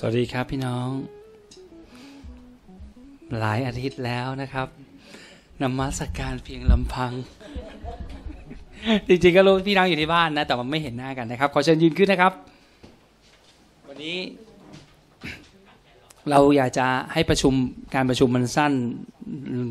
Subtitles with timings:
[0.00, 0.88] สวัสดีครับพี่น้อง
[3.38, 4.68] หลายอาทิตย์แล้วนะครับ
[5.62, 7.12] นมัสการเพียงลำพัง
[9.08, 12.32] จริงๆก็รู้พี่น้องอยู่ที่บ้านนะ แต่มันไม่เห็นหน้ากันนะครับ ขอเชิญยืนขึ้นนะครับ
[13.88, 14.16] วันนี้
[16.30, 17.54] เราอยากจะให้ประชุม
[17.94, 18.72] การประชุมมันสั้น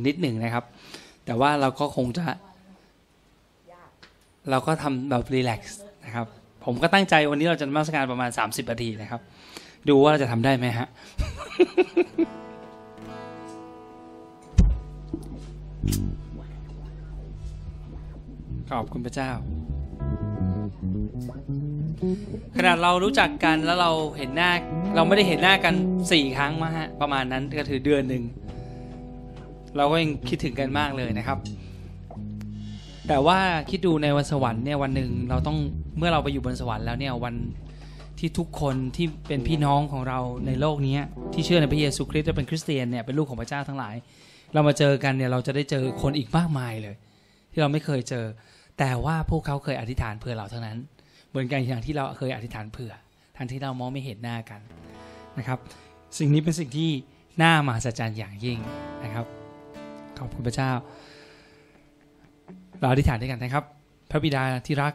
[0.08, 0.64] นิดหนึ่งนะครับ
[1.26, 2.24] แต่ว่าเราก็คงจะ
[4.50, 6.28] เราก็ทำแบบรีแลกซ์นะครับ
[6.66, 9.24] ผมก็ตั้งใจวันนี้เราจะนมัสการประมาณ 30นาทีนะครับ
[9.90, 10.88] ดูว่าเราจะทำได้ไหมฮะ
[18.72, 19.32] ขอบคุณพระเจ้า
[22.56, 24.52] ขนาดเรารู้จักกันแล้วเราเห็นหน้า
[24.96, 25.74] เราไม่ได้เห็นหน้ากัน
[26.12, 28.24] สี่ครั้งมาฮะ ประมาณนั้นก็ถือเดือนหนึ่ง
[29.78, 31.38] เราก็ยังคิดถึงกันมากเลยนะครับ
[33.08, 35.58] แต่ว่าคิดดูในวันสวรรค์เนี่ยวันหนึ่งเราต้อง
[35.98, 37.36] เมื่อเราไปอยู่บนสวรรค์แล้วเนี่ยวัน
[38.20, 40.98] ที่ทุกคนที่เป็นพี่น้องของเราในโลกนี้
[41.34, 43.96] ที่เชื่อในพระเยซูคริสต์และเป็นคริสเตียนเนี่ยเป็นลูกของพระเจ้าทั้งหลาย
[44.54, 46.96] เรามาเจอกันเนี่ยเราจะได้เจอคนอีกมากมายเลย
[47.52, 48.26] ที่เราไม่เคยเจอ
[48.80, 50.78] แต่ว่าพวกเขาเคยอธิษฐานเผื่อเราเท่านั้น
[51.30, 52.94] เหมือนกันอย่างที่เราเคยอธิษฐานเผื่อ
[53.38, 54.62] ทั้งที่เรามองไม่เห็นหน้ากัน
[55.38, 55.60] นะครับ
[56.18, 56.90] สิ่งนี้เป็นสิ่งที่
[57.42, 58.58] น่ามหัศจรรย์อย่างยิ่ง
[59.04, 59.26] นะครับ
[60.18, 60.72] ขอบคุณพระเจ้า
[62.80, 63.64] เราอธิษฐานด้วยกันนะครับ
[64.12, 64.94] พระบิดาที่รัก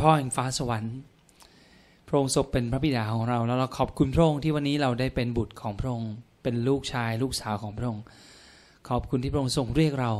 [0.00, 0.96] พ่อแห่งฟ้าสวรรค์
[2.10, 8.02] พระองค์ทรงเป็นพระบิดาของเรา แล้วเราขอบคุณพระองค์ที่วันนี้เราได้เป็นบุตรของพระองค์ เป็นลูกชายลูกสาวของพระองค์
[8.88, 10.12] ขอบคุณที่พระองค์ทรงเรียกเรา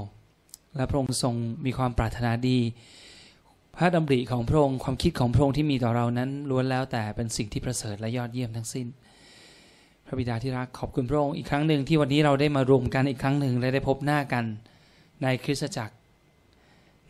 [0.77, 1.35] และพระองค์ทรง
[1.67, 2.59] มีความปรารถนาดี
[3.77, 8.87] พระดำริของพระองค์ความคิดของพระองค์ที่มีต่อเรานั้นล้วนแล้วแต่เป็นสิ่งที่ประเสริฐและยอดเยี่ยมทั้งสิ้น
[10.07, 14.45] พระบิดาที่รักขอบคุณพระองค์อีกครั้งหนึ่งที่วันนี้เราได้มารวมกันอีกครั้งหนึ่งและได้พบหน้ากัน
[15.23, 15.95] ในคริสตจักร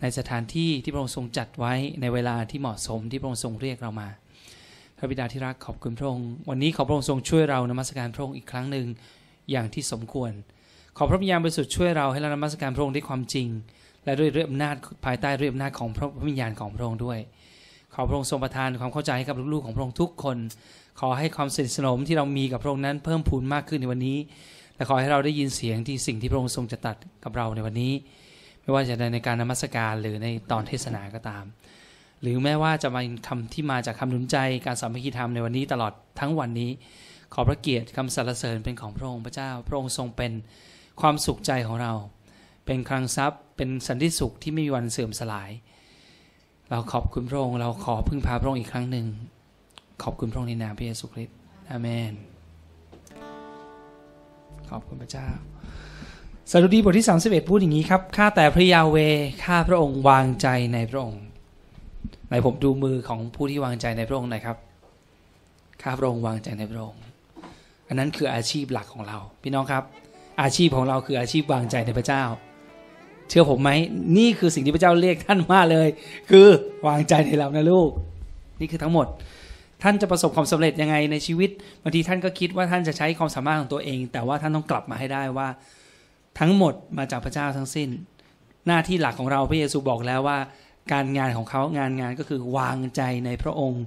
[0.00, 4.08] ในสถานที่ที่พระองค์ทรงจัดไว้ในเวลาที่เหมาะสมที่พระองค์ทรงเรียกเรามา
[5.02, 8.86] พระบิดาที่รักขอบคุณพระองค์ วันนี้ขอพระองค์ทรงช่วยเรานมัสการพระองค์อีกครั้งหนึ่ง
[9.50, 10.32] อย่างที่สมควร
[10.96, 13.48] ขอพระวิญญาณบริสุทธิ์ช่วยเราให้เรานมัสการพระองค์ด้วยความจริง
[14.04, 17.18] และด้วยเรื่องอำนาจภายใต้เรื่องอำนาจของพระวิญญาณของพระองค์ด้วย
[17.94, 20.38] ขอพระองค์ทรงประทานความเข้าใจให้กับลูกๆของพระองค์ทุกคน
[21.00, 24.18] ขอให้ความสนิทสนมที่เรามีกับพระองค์นั้นเพิ่มพูนมากขึ้นในวันนี้
[24.76, 27.92] และขอให้เราได้ยินเสียงที่สิ่งที่พระองค์ทรงจะตัดกับเราในวันนี้
[28.62, 31.44] ไม่ว่าจะในการนมัสการหรือในตอนเทศนาก็ตาม
[32.22, 34.36] หรือแม้ว่าจะมาคำที่มาจากคำหนุนใจ
[34.66, 36.70] การสามัคคีธรรมในวันนี้ตลอดทั้งวันนี้
[37.34, 40.32] ขอพระเกียรติคำสรรเสริญเป็นของพระองค์พระเจ้า พระองค์ทรงเป็น
[41.00, 41.92] ความสุขใจของเรา
[42.66, 45.50] เป็นคลังทรัพย์เป็นสันติสุขที่ไม่มีวันเสื่อมสลาย
[46.70, 49.06] เราขอบคุณพระองค์เราขอพึ่งพาพระองค์อีกครั้งหนึ่ง
[50.02, 51.36] ขอบคุณพระองค์ในนามพระเยซูคริสต์
[51.70, 52.12] อาเมน
[54.70, 55.28] ขอบคุณพระเจ้า
[56.50, 58.96] สดุดีบทที่ 31 พูดอย่างนี้ครับ ข้าแต่พระยาเว
[59.44, 61.22] ข้าพระองค์วางใจในพระองค์
[62.30, 64.56] ไหนผมดูมือของผู้ที่วางใจในพระองค์หน่อยครับ
[65.82, 67.02] ข้าพระองค์วางใจในพระองค์
[67.88, 69.84] อันนั้นคืออาชีพหลักของเรา พี่น้องครับ
[70.42, 72.22] อาชีพของเราคืออาชีพวางใจในพระเจ้า
[73.28, 73.70] เชื่อผมไหม
[74.18, 75.88] นี่คือสิ่งที่พระเจ้าเรียกท่านมาเลย
[76.30, 76.46] คือ
[76.86, 77.90] วางใจในเรานะลูก
[78.60, 79.06] นี่คือทั้งหมด
[79.82, 81.50] ท่านจะประสบความสำเร็จยังไงในชีวิต
[81.82, 85.48] บางทีท่านก็คิดว่าท่านจะใช้ความสามารถของตัวเอง แต่ว่าท่านต้องกลับมาให้ได้ว่า
[86.40, 87.88] ทั้งหมดมาจากพระเจ้าทั้งสิ้น
[88.66, 90.38] หน้าที่หลักของเราพระเยซูบอกแล้วว่า
[90.92, 93.84] การงานของเขางานงานก็คือวางใจในพระองค์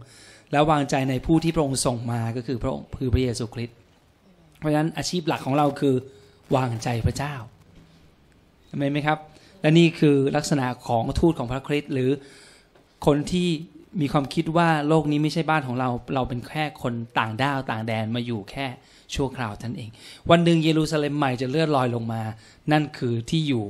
[0.52, 3.78] แล้ววางใจในผู้ที่พระองค์ส่งมาก็คือพระองค์คือพระเยซูคริสต์
[4.60, 5.96] เพราะฉะนั้นอาชีพหลักของเราคือ
[6.56, 7.36] วางใจพระเจ้า
[8.66, 9.18] เห็นไหมครับ
[9.62, 12.10] และนี่คือลักษณะของทูตของพระคริสต์หรือ
[13.06, 13.50] คนที่
[14.02, 18.66] มีความคิดว่าโลกนี้ไม่ใช่บ้านของเรา เราเป็นแค่คนต่างด้าวต่างแดนมาอยู่แค่
[19.16, 19.90] ชั่วคราวท่านเอง
[20.30, 22.22] วันหนึ่งเยรูซาเล็มใหม่จะเลื่อนลอยลงมา
[22.72, 23.64] นั่นคือที่อยู่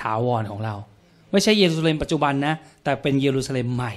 [0.00, 0.74] ถาวรของเรา
[1.32, 2.54] ไม่ใช่เยรูซาเล็มปัจจุบันนะ
[2.84, 3.92] แต่เป็นเยรูซาเล็มใหม่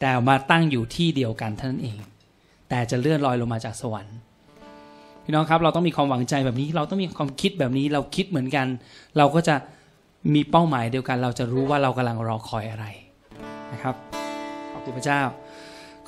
[0.00, 1.96] แต่มาตั้งอยู่ที่เดียวกันเท่านั้นเอง
[2.68, 4.16] แต่จะเลื่อนลอยลงมาจากสวรรค์
[5.24, 8.66] พี่น้องครับเราต้องมีความหวังใจแบบนี้ เราต้องมีความคิดแบบนี้เราคิดเหมือนกัน
[9.18, 9.54] เราก็จะ
[10.34, 12.86] มีเป้าหมายเดียวกัน เราจะรู้ว่าเรากำลังรอคอยอะไร
[13.72, 13.94] นะครับ
[14.72, 15.20] ขอบคุณพระเจ้า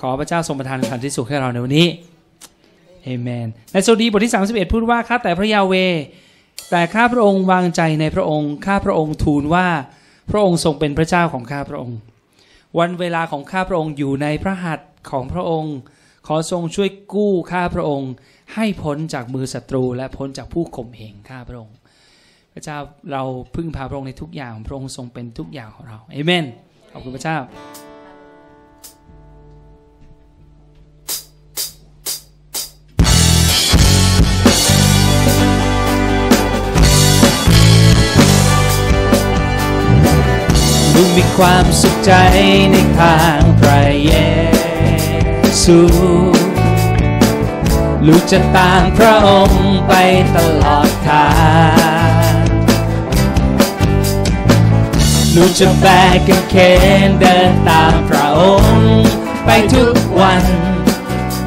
[0.00, 1.87] ขอพระเจ้าทรงประทานสันติสุขให้เราในวันนี้
[3.02, 5.75] เอเมนในโซดีบทที่ 31 พูดว่าข้าแต่พระยาเว
[6.70, 9.66] แต่ข้าพระองค์วางใจในพระองค์ข้าพระองค์ทูลว่า
[10.31, 11.99] พระองค์ทรงเป็นพระเจ้าของข้าพระองค์
[12.79, 15.77] วันเวลาของข้าพระองค์อยู่ในพระหัตถ์ของพระองค์
[16.27, 18.12] ขอทรงช่วยกู้ข้าพระองค์
[18.55, 21.77] ให้พ้นจากมือศัตรู และพ้นจากผู้ข่มเหงข้าพระองค์
[22.55, 22.79] พระเจ้า
[23.12, 23.23] เรา
[23.55, 26.44] พึ่งพาพระองค์ในทุกอย่างพระองค์ทรงเป็นทุกอย่างของเราเอเมน
[26.93, 27.37] ขอบคุณพระเจ้า
[41.02, 42.12] ลูกมีความสุขใจ
[42.73, 44.12] ในทางพระเย
[45.62, 45.79] ซู
[48.06, 49.93] ลูกจะตามพระองค์ไป
[50.37, 51.29] ตลอดทา
[52.43, 52.44] ง
[55.37, 56.56] ลูกจะแบกกางเข
[57.06, 59.05] นเดินตามพระองค์
[59.44, 60.44] ไปทุกวัน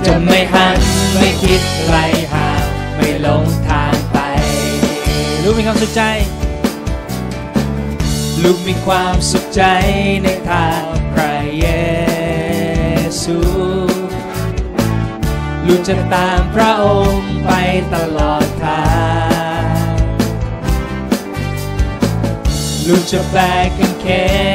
[0.06, 0.80] จะไม่หัน
[1.18, 1.98] ไม่คิดไกล
[2.34, 2.64] ห่าง
[2.96, 4.18] ไม่หลงทางไป
[5.44, 6.04] ลูกมีความสุขใจ
[8.44, 9.64] ลูกมีความสุขใจ
[10.24, 11.68] ในทางพระเย
[13.22, 13.38] ซู
[15.66, 17.52] ลูกจะตามพระองค์ไป
[17.94, 18.84] ตลอดทา
[19.64, 19.94] ง
[22.88, 24.06] ลูกจะแบกกางเข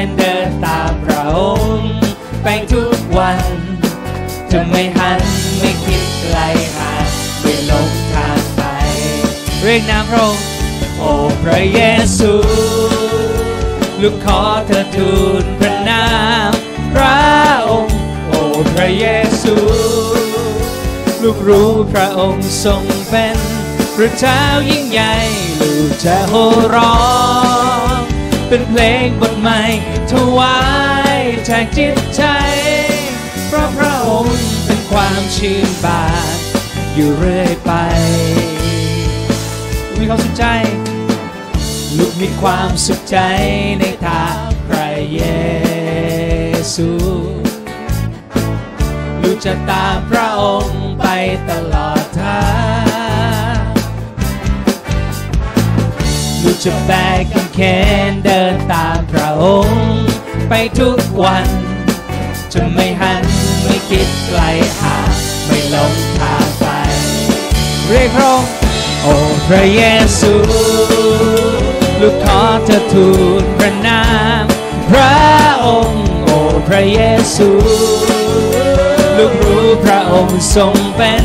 [0.05, 1.39] นเดินตามพระอ
[1.77, 1.93] งค์
[2.43, 3.43] ไปทุกวัน
[4.53, 5.21] จะไม่หัน
[5.59, 6.39] ไม่คิดไกล
[6.77, 7.07] ห่าง
[7.41, 8.63] ไม่หลงทางไป
[9.63, 10.45] เรียกนามพระองค์
[10.99, 11.11] โอ้
[11.43, 11.81] พระเย
[12.19, 12.33] ซู
[14.03, 15.13] ลูกขอเธอทู
[15.43, 16.07] ลพระนา
[16.49, 16.53] ม
[16.95, 17.19] พระ
[17.69, 17.99] องค์
[18.29, 18.41] โอ้
[18.75, 19.07] พระเย
[19.43, 19.55] ซู
[21.23, 23.37] ลูกรู้พระองค์ทรงเป็น
[23.97, 25.15] พระเจ้ายิ่งใหญ่
[25.61, 26.99] ลูกจะโห่ร้อ
[27.97, 27.99] ง
[28.49, 29.63] เป็นเพลงบทใหม่
[30.13, 30.59] ถวา
[31.17, 32.23] ยแจกจิตใจ
[33.47, 36.05] เพราะพระองค์เป็นความชื่นบา
[36.35, 36.37] น
[36.95, 37.73] อยู่เรื่อยไป
[39.99, 40.45] มีความสุขใจ
[41.97, 43.17] ลูกมีความสุขใจ
[43.81, 45.21] ในทางพระเย
[46.75, 46.91] ซู
[49.23, 51.07] ลูกจะตามพระองค์ไป
[51.51, 52.43] ตลอดทา
[53.61, 53.63] ง
[56.43, 57.61] ลูกจะแบกกางเข
[58.11, 59.89] นเดินตามพระองค์
[60.49, 61.49] ไปทุกวัน
[62.53, 63.25] จะไม่หัน
[63.63, 64.41] ไม่คิดไกล
[64.81, 65.11] ห่าง
[65.47, 66.67] ไม่หลงทางไป
[67.87, 68.51] เรียกพระองค์
[69.03, 69.15] โอ้
[69.49, 69.83] พระเย
[70.19, 70.98] ซู
[72.03, 73.09] ลูกขอเธอทู
[73.41, 74.03] ลพระนา
[74.43, 74.45] ม
[74.91, 75.17] พระ
[75.67, 77.01] องค์โอ้พระเย
[77.35, 77.49] ซู
[79.17, 81.25] ลูกรู้พระองค์ทรงเป็น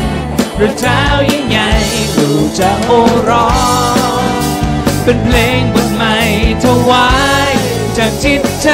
[0.58, 1.70] พระเจ้ายิ่งใหญ่
[2.16, 3.00] ลูกจะโห่
[3.30, 3.50] ร้อ
[4.20, 4.24] ง
[5.04, 6.18] เป็นเพลงบทใหม่
[6.64, 7.08] ถวา
[7.48, 7.50] ย
[7.96, 8.70] จากจิตใจ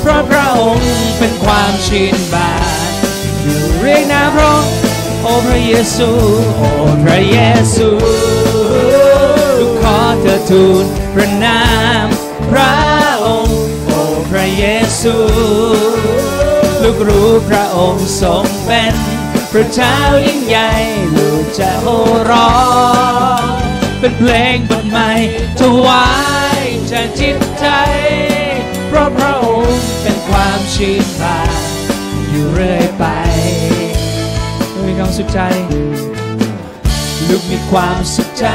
[0.00, 2.52] เพราะพระองค์เป็นความชื่นบา
[2.88, 2.90] น
[3.42, 4.74] อยู่เรียกนามพระองค์
[5.22, 6.08] โอ้พระเยซู
[6.56, 6.68] โอ้
[7.04, 7.38] พระเย
[7.74, 7.88] ซู
[10.50, 10.84] ทูล
[11.14, 11.60] พระนา
[12.04, 12.06] ม
[12.50, 12.74] พระ
[13.24, 14.00] องค์โอ้
[14.30, 14.64] พระเย
[15.00, 15.16] ซู
[16.82, 18.94] ลูกรู้พระองค์ทรงเป็น
[19.52, 19.96] พระเจ้า
[20.26, 20.72] ยิ่งใหญ่
[21.16, 21.98] ลูกจะโห่
[22.30, 22.52] ร้อ
[23.40, 23.44] ง
[24.00, 25.10] เป็นเพลงบทใหม่
[25.60, 26.06] ถวา
[26.58, 27.66] ยจากจิตใจ
[28.88, 31.62] เพราะพระองค์เป็นความชื่นบาน
[32.30, 33.04] อยู่เรื่อยไป
[34.86, 35.40] มีความสุขใจ
[37.34, 38.46] ลูกมีความสุขใจ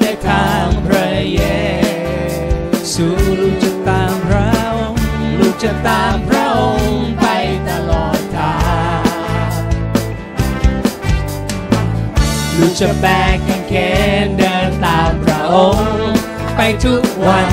[0.00, 1.42] ในทางพระเย
[2.92, 3.06] ซู
[3.40, 5.02] ลูกจะตามพระองค์
[5.38, 7.26] ลูกจะตามพระองค์ไป
[7.68, 8.54] ตลอดทา
[8.98, 9.52] ง
[12.58, 13.74] ลูกจะแบกกางเข
[14.24, 16.18] นเดินตามพระองค์
[16.56, 17.48] ไปทุกวัน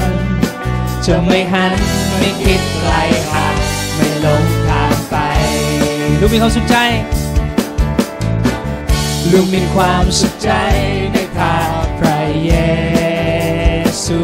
[1.05, 1.73] จะไม่หัน
[2.17, 2.93] ไม่คิดไกล
[3.31, 3.55] ห่าง
[3.95, 5.15] ไม่หลงทางไป
[6.19, 6.77] ลูกมีความสุขใจ
[9.29, 10.51] ลูกมีความสุขใจ
[11.11, 12.53] ในทางพระเย
[14.05, 14.21] ซู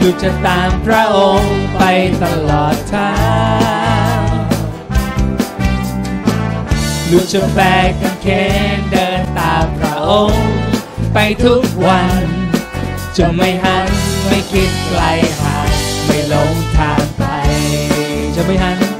[0.00, 1.80] ลูกจะตามพระองค์ไป
[2.22, 3.12] ตลอดทา
[4.16, 4.20] ง
[7.10, 8.26] ลูกจะแบกกางเข
[8.76, 10.52] นเดินตามพระองค์
[11.12, 12.24] ไปทุกวัน
[13.16, 13.88] จะไม่หัน
[14.26, 15.02] ไม่คิดไกล
[15.40, 15.70] ห่าง
[16.06, 17.24] ไม่หลงทางไป
[18.34, 18.91] จะไม่หัน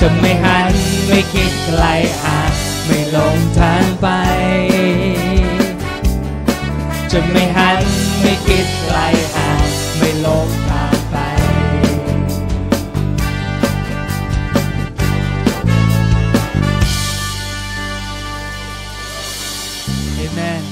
[0.00, 0.72] จะไม่หัน
[1.08, 1.84] ไม่คิดไกล
[2.22, 2.52] ห่าง
[2.86, 4.06] ไม่หลงทางไป
[7.12, 7.78] จะไม่หัน
[8.20, 8.98] ไม่คิดไกล
[9.34, 9.66] ห่าง
[9.98, 11.16] ไม่หลงทางไป
[20.14, 20.62] เอเมน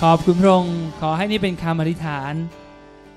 [0.00, 2.34] ขอบคุณพระองค์ขอให้นี่เป็นคำอธิษฐาน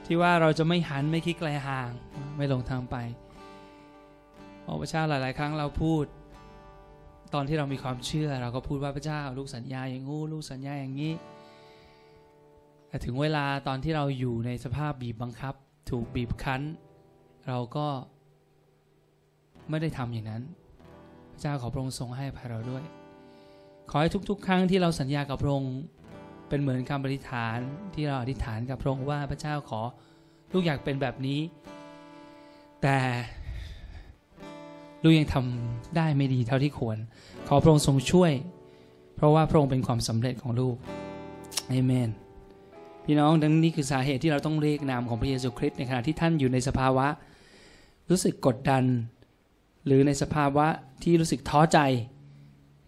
[0.05, 1.89] ที่ว่าเราจะไม่หันไม่คิดไกลห่าง
[2.37, 2.97] ไม่หลงทางไป
[4.63, 6.03] โอ้พระเจ้าหลาย ๆ ครั้งเราพูด
[7.33, 11.13] ตอนที่เรามีความเชื่อ เราก็พูดว่าพระเจ้า ลูกสัญญาอย่างงู้ลูกสัญญาอย่างนี้
[12.87, 15.53] แต่ถึงเวลาตอนที่เราอยู่ในสภาพบีบบังคับ
[15.89, 16.61] ถูกบีบคั้น
[17.47, 17.87] เราก็
[19.69, 20.43] ไม่ได้ทำอย่างนั้น
[21.31, 22.83] พระเจ้าขอพระองค์ทรงให้อภัยเราด้วย
[23.89, 25.75] ขอให้ทุก ๆ ครั้งที่เราสัญญากับพระองค์
[26.49, 27.57] เป็นเหมือนคำอธิษฐาน
[27.93, 29.81] ที่เราอธิษฐานกับพระองค์ว่าพระเจ้าขอ
[30.53, 31.39] ลูกอยากเป็นแบบนี้
[32.81, 32.97] แต่
[35.03, 36.97] ลูกยังทำได้ไม่ดีเท่าที่ควร
[37.47, 38.31] ขอพระองค์ทรงช่วย
[39.15, 40.75] เพราะว่าพระองค์เป็นความสำเร็จของลูก
[41.69, 42.09] เอเมน
[43.05, 47.07] พี่น้องดังนี้คือสาเหตุที่เราต้องเรียกนามของพระเยซูคริสต์ในขณะที่ท่านอยู่ในสภาวะ
[48.09, 48.83] รู้สึกกดดัน
[49.85, 50.65] หรือในสภาวะ
[51.03, 51.79] ที่รู้สึกท้อใจ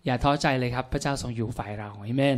[0.06, 2.38] อย่าท้อใจเลยครับ พระเจ้าทรงอยู่ฝ่ายเราเอเมน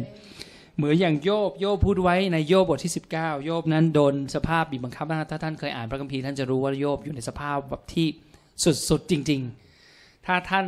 [0.75, 8.07] เหมือนอย่างโยบโยบพูดไว้ในโยบบทที่ 19 โยบนั้นโดนสภาพบีบบังคับมากถ้าท่านเคยอ่านพระคัมภีร์ท่านจะรู้ว่าโยบอยู่ในสภาพแบบที่
[8.89, 9.66] สุดๆจริง ๆ
[10.27, 10.65] ถ้าท่าน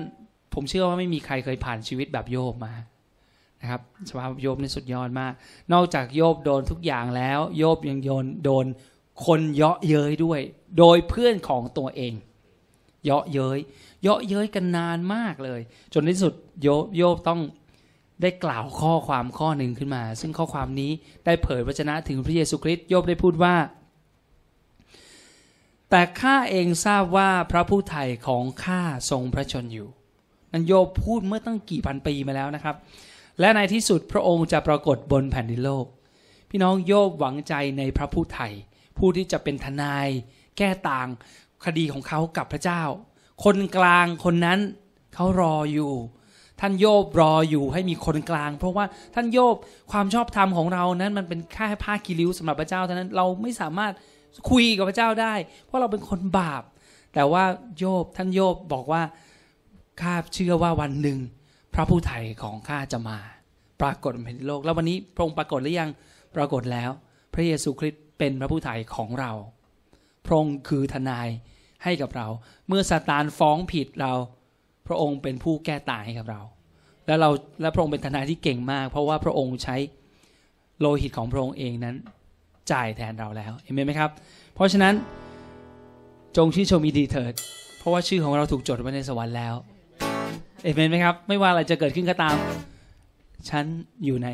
[0.53, 2.73] ผมเชื่อว่าไม่มีใครเคยผ่านชีวิตแบบโยบมา
[3.61, 5.33] นะครับสภาพโยบนี่สุดยอดมาก
[5.73, 8.65] นอกจากโยบโดนทุกอย่างแล้ว โยบยังโยนโดน
[9.25, 10.39] คนเยาะเย้ยด้วย
[10.77, 12.13] โดยเพื่อนของตัวเอง
[13.05, 13.59] เยาะเย้ย
[14.03, 15.61] เยาะเย้ยกันนานมากเลย
[15.93, 17.39] จนในที่สุดโยบโยบต้อง
[18.21, 20.91] ได้กล่าวข้อความข้อหนึ่งขึ้นมา ซึ่งข้อความนี้
[21.25, 23.55] ได้เผยพระชนะถึงพระเยซูคริสต์โยบได้พูดว่า
[25.89, 28.81] แต่ข้าเองทราบว่าพระผู้ไถ่ของข้า
[29.11, 29.89] ทรงพระชนอยู่
[30.51, 32.75] นั่นโยบพูดเมื่อตั้งกี่พันปีมาแล้วนะครับ
[33.39, 35.85] และในที่สุดพระองค์จะปรากฏบนแผ่นดินโลก
[36.49, 38.47] พี่น้องโยบหวังใจในพระผู้ไถ่
[38.97, 40.07] ผู้ที่จะเป็นทนาย
[40.57, 41.07] แก้ต่าง
[41.65, 42.81] คดีของเขากับพระเจ้า
[43.43, 44.59] คนกลางคนนั้น
[45.13, 45.91] เขารออยู่
[46.59, 49.55] ท่านโยบรออยู่ให้มีคนกลาง เพราะว่าท่านโยบ
[49.91, 53.93] ความชอบธรรมของเรานั้นมันเป็นแค่ผ้ากิริ้วสำหรับพระเจ้าเท่านั้นเราไม่สามารถ
[54.49, 55.33] คุยกับพระเจ้าได้
[55.65, 56.63] เพราะเราเป็นคนบาป
[57.13, 57.43] แต่ว่า
[57.77, 59.01] โยบท่านโยบบอกว่า
[60.01, 61.19] ข้าเชื่อว่าวันหนึ่ง
[61.73, 63.17] พระผู้ไถ่ของข้าจะมา
[63.81, 65.89] ปรากฏในโลก แล้ววันนี้พระองค์ปรากฏหรือยัง
[66.35, 66.89] ปรากฏแล้ว
[67.33, 69.31] พระเยซูคริสต์เป็นพระผู้ไถ่ของเรา
[70.25, 71.27] พระองค์คือทนาย
[71.83, 72.27] ให้กับเรา
[72.67, 74.13] เมื่อซาตานฟ้องผิดเรา
[74.87, 76.41] พระองค์เป็นผู้แก้ต่างให้กับเรา
[77.05, 77.29] แล้วเรา
[77.61, 79.75] และพระองค์เป็นทนายที่เก่งมาก เพราะว่าพระองค์ใช้
[80.79, 81.95] โลหิตของพระองค์เองนั้น
[82.71, 84.09] จ่ายแทนเราแล้วเห็นไหมครับ
[84.55, 84.93] เพราะฉะนั้น
[86.37, 87.33] จงชื่นชมดีเถิด
[87.79, 89.55] เพราะว่าชื่อของเราถูกจดไว้ในสวรรค์แล้ว
[90.63, 92.35] เอเมนไหมครับ ไม่ว่าอะไรจะเกิดขึ้นก็ตาม
[93.49, 93.65] ฉัน
[94.05, 94.29] อยู่ใน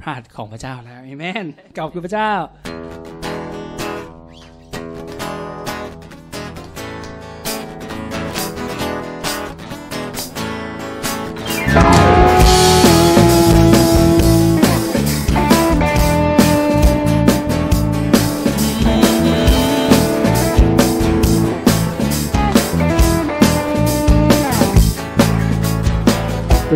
[0.00, 1.44] พระหัตถ์ของพระเจ้าแล้วเอเมน
[1.76, 2.32] ขอบคุณพระเจ้า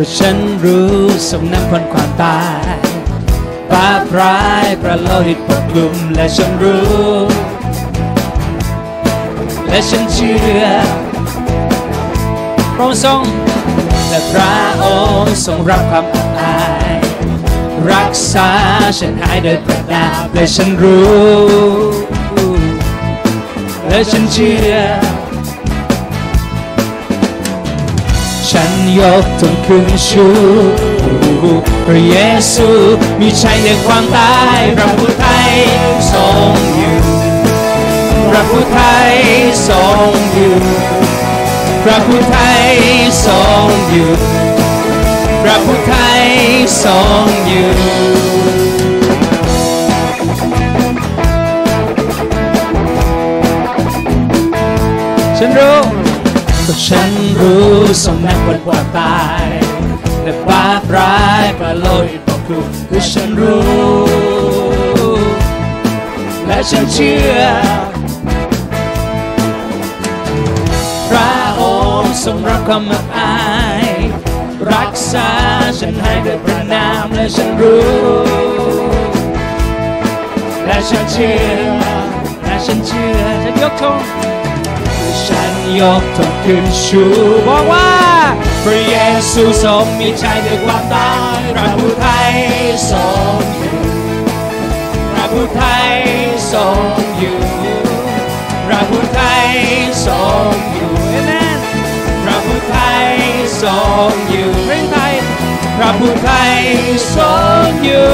[0.01, 0.91] ราะฉันรู้
[1.29, 2.41] สมน้ำพ้นความตา
[2.73, 2.75] ย
[3.71, 6.85] บาปร้ายประโลหิตปกคลุมและฉันรู้
[9.67, 10.63] และฉันเชื่อ
[12.75, 13.23] พระองค์ทรง
[14.09, 14.85] และพระอ
[15.21, 16.61] งค์ทรงรับความอับอา
[16.93, 16.97] ย
[17.91, 18.49] รักษา
[18.99, 21.11] ฉันหายโดยประดาบและฉันรู้
[23.87, 24.73] และฉันเชื่อ
[28.55, 30.27] ฉันยกทนขึ้นชู
[31.85, 32.15] พระเย
[32.53, 32.67] ซู
[33.19, 35.51] มีชัยในความตายพระผู้ไทย
[36.11, 36.97] ทรงอยู่
[38.29, 38.79] พระผู้ไท
[39.09, 39.11] ย
[39.67, 40.55] ทรงอยู่
[41.83, 42.65] พระผู้ไทย
[43.25, 44.11] ทรงอยู่
[45.43, 46.23] พระผู้ไทย
[46.83, 47.71] ทรงอยู่
[55.37, 56.00] ฉันรู้
[56.85, 57.69] ฉันรู้
[58.03, 59.45] สมนักบนความตาย
[60.23, 62.59] และบาปร้ายประโลหิตปกคุ
[62.89, 63.71] คือฉันรู้
[66.45, 67.41] และฉันเชื่อ
[71.09, 71.63] พระอ
[72.01, 73.39] งค์ทรงรับความอับอา
[73.83, 73.87] ย
[74.73, 75.29] รักษา
[75.79, 77.85] ฉันให้ด้วยพระนามและฉันรู้
[80.65, 81.63] และฉันเชื่อ
[82.43, 84.01] และฉันเชื่อฉันยกธง
[85.25, 87.03] ฉันยกธงขึ้นชู
[87.47, 87.91] บอกว่า
[88.63, 88.95] พระเย
[89.31, 92.31] ซูทรงมีชัยด้วยความตายพระผู้ไทย
[92.91, 93.01] ทร
[93.37, 93.79] งอยู่
[95.11, 95.91] พระผู้ไทย
[96.51, 96.79] ทรง
[97.17, 97.39] อยู่
[98.65, 99.47] พระผู้ไทย
[100.05, 101.59] ทรงอยู่เอเมน
[102.23, 103.07] พระผู้ไทย
[103.61, 103.75] ทร
[104.09, 105.13] งอยู่พระไทย
[105.77, 106.57] พระผู้ไทย
[107.15, 107.29] ทร
[107.65, 108.11] งอยู่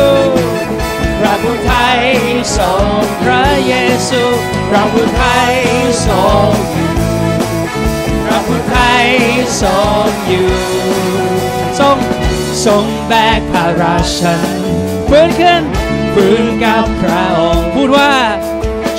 [1.50, 2.02] ผู้ไทย
[2.58, 2.86] ทรง
[3.24, 3.74] พระเย
[4.10, 4.22] ซู
[4.70, 5.52] พระผู้ไทย
[6.08, 6.94] ทรงอยู่
[8.26, 9.06] พระผู้ไทย
[9.62, 9.74] ทร
[10.06, 10.52] งอยู่
[11.80, 11.98] ทรง
[12.66, 14.42] ทรงแบกภาราฉัน
[15.10, 15.64] ฟื้นขึ้น
[16.14, 18.14] ฟื้นกับพระองค์พูดว่า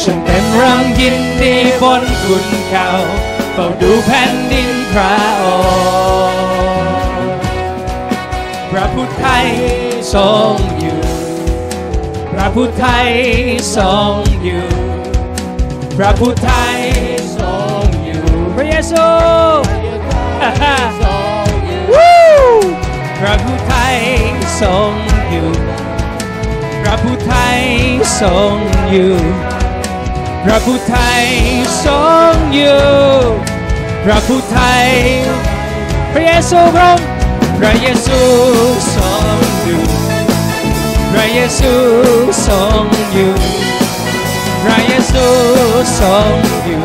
[0.03, 2.89] ฉันเต็มรังยินดีบนคุณเขา
[3.55, 5.45] เฝ้าดูแผ่นดินพระอ
[6.31, 6.43] งค์
[8.71, 9.47] พระผู้ไทย
[10.15, 11.08] ทรงอยู่
[12.39, 13.09] ระผู้ไทย
[13.77, 14.67] ทรงอยู่
[15.97, 16.79] พระผู้ไทย
[17.37, 17.51] ทร
[17.83, 18.25] งอยู่
[18.57, 19.07] พระเยซู
[21.93, 22.17] วู้
[23.21, 23.97] พระผู้ไทย
[24.61, 24.93] ทรง
[25.31, 25.51] อยู่
[26.83, 27.61] พระผู้ไทย
[28.21, 28.55] ทรง
[28.91, 29.15] อยู่
[30.45, 31.25] พระผู้ไทย
[31.87, 31.99] ทร
[32.31, 32.83] งอยู่
[34.05, 34.87] พพระผู้ไทย
[36.13, 37.07] พระเยซูพระองค์
[37.59, 38.21] พระเยซู
[38.95, 39.25] ทรง
[39.65, 39.98] อยู่พ
[41.19, 41.73] ระเยซู
[42.47, 42.83] ทรง
[43.13, 43.33] อยู่
[44.65, 45.27] พระเยซู
[46.01, 46.33] ทรง
[46.65, 46.83] อยู่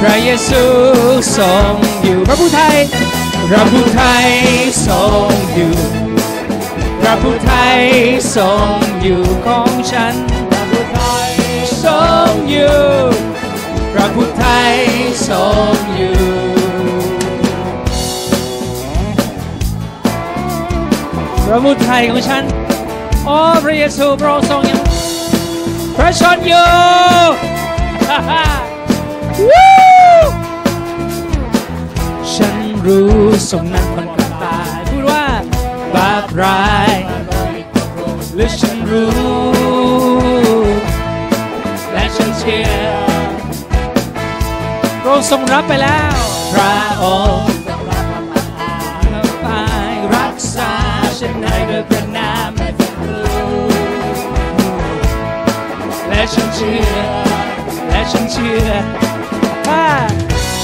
[0.00, 0.62] พระเยซู
[1.36, 1.72] ทรง
[2.02, 2.76] อยู่ พระผู้ไทย
[3.48, 4.28] พระผู้ไทย
[4.86, 5.74] ทรงอยู่
[7.00, 7.80] พระผู้ไทย
[8.36, 8.68] ทรง
[9.02, 10.14] อยู่ของฉัน
[10.50, 11.30] พระผู้ไทย
[11.84, 11.96] ทร
[12.28, 12.78] งอยู่
[13.92, 14.74] พระผู้ไทย
[15.28, 16.16] ทรงอยู่
[21.46, 22.67] พระผู้ไทยของฉัน
[23.28, 24.82] โอ้พระเยซูพระองค์ทรงยู่
[25.96, 26.70] พระชนอยู่
[28.08, 28.44] ฮ่าฮ่า
[29.48, 29.70] วู้
[32.34, 32.56] ฉัน
[32.86, 33.12] รู้
[33.50, 35.24] สมนั้นคนกตายพูดว่า
[35.94, 36.94] บาปร้าย
[38.36, 39.12] และฉันรู้
[41.92, 42.70] และฉันเชื่อ
[45.02, 46.16] พระองค์ทรงรับไปแล้ว
[46.52, 47.04] พระอ
[47.36, 47.57] งค์
[56.18, 56.94] และฉันเชื่อ
[57.90, 58.68] และฉันเชื่อ
[59.68, 59.86] ว่า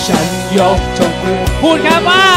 [0.04, 0.26] ฉัน
[0.58, 2.28] ยกจงมือพูดครับว่า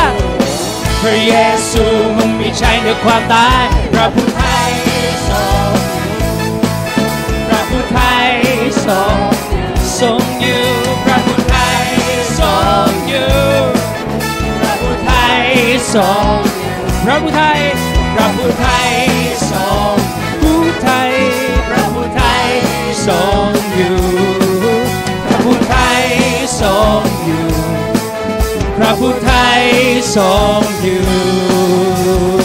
[1.01, 1.33] พระเย
[1.71, 1.83] ซู
[2.17, 4.71] มึงมีชัยในความตาย พระผู้ไทย
[5.29, 5.69] ทรง
[7.47, 8.29] พระผู้ไทย
[8.85, 9.15] ทรง
[9.99, 10.65] ทรงอยู่
[11.03, 11.85] พระผู้ไทย
[12.39, 12.51] ทร
[12.87, 13.31] งอยู่
[14.59, 15.43] พระผู้ไทย
[15.95, 16.33] ทรง
[17.03, 17.59] พระผู้ไทย
[18.13, 18.91] พระผู้ไทย
[19.51, 19.93] ทรง
[20.41, 21.46] ผู้ไทย
[23.07, 23.97] ทรงอยู่
[25.27, 26.03] พระผู้ไทย
[26.61, 27.47] ทรงอยู่
[28.77, 29.61] พระผู้ไทย
[30.15, 32.36] ทรงอยู่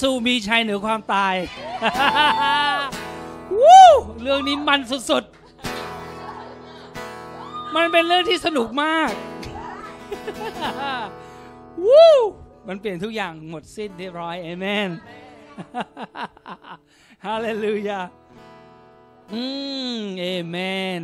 [0.00, 1.34] ซูมีชัยเหนือความตาย
[3.62, 3.88] วู้
[4.22, 9.10] เรื่องนี้มันสุดๆ มันเป็นเรื่องที่สนุกมาก
[11.86, 12.12] วู้
[12.68, 14.88] มันเปลี่ยนทุกอย่างหมดสิ้นเรียบร้อยเอเมน
[17.26, 18.00] ฮาเลลูยา
[19.32, 19.42] อื
[19.98, 20.56] มเอเม
[21.00, 21.02] น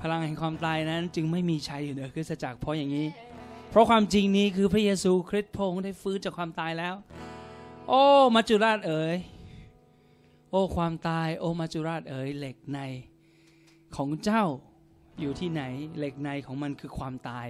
[0.00, 3.06] พลังแห่งความตายนั้น จึงไม่มีชัยอยู่เหนือคริสตจักรเพราะอย่างนี้
[3.70, 6.94] เพราะความจริงนี้คือพระเยซูคริสต์พงค์ได้ฟื้นจากความตายแล้ว
[7.88, 8.02] โอ้
[8.34, 9.16] มัจจุราชเอ๋ย
[10.50, 12.80] โอ้ความตายโอ้มัจจุราชเอ๋ยเหล็กใน
[13.96, 14.44] ของเจ้า
[15.20, 15.62] อยู่ที่ไหน
[15.98, 17.46] เหล็กในของมันคือความตาย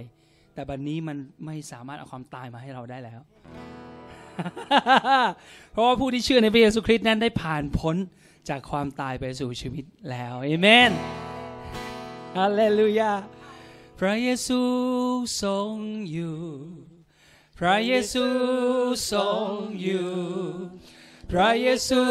[0.53, 3.19] แต่บัดนนี้มันไม่สามารถเอาความตายมาให้เราได้แล้ว
[5.71, 7.95] เพราะว่าผู้ที่เชื่อในพระเยซูคริสต์นั้นได้ผ่านพ้น
[8.49, 10.91] จากความตายไปสู่ชีวิตแล้วเอเมน
[12.37, 13.13] ฮาเลลูยา
[13.99, 14.61] พระเยซู
[15.41, 15.73] ทรง
[16.11, 16.37] อยู่
[17.61, 18.25] พระเยซู
[19.11, 20.11] ทรงอยู่
[21.31, 22.03] พระเยซู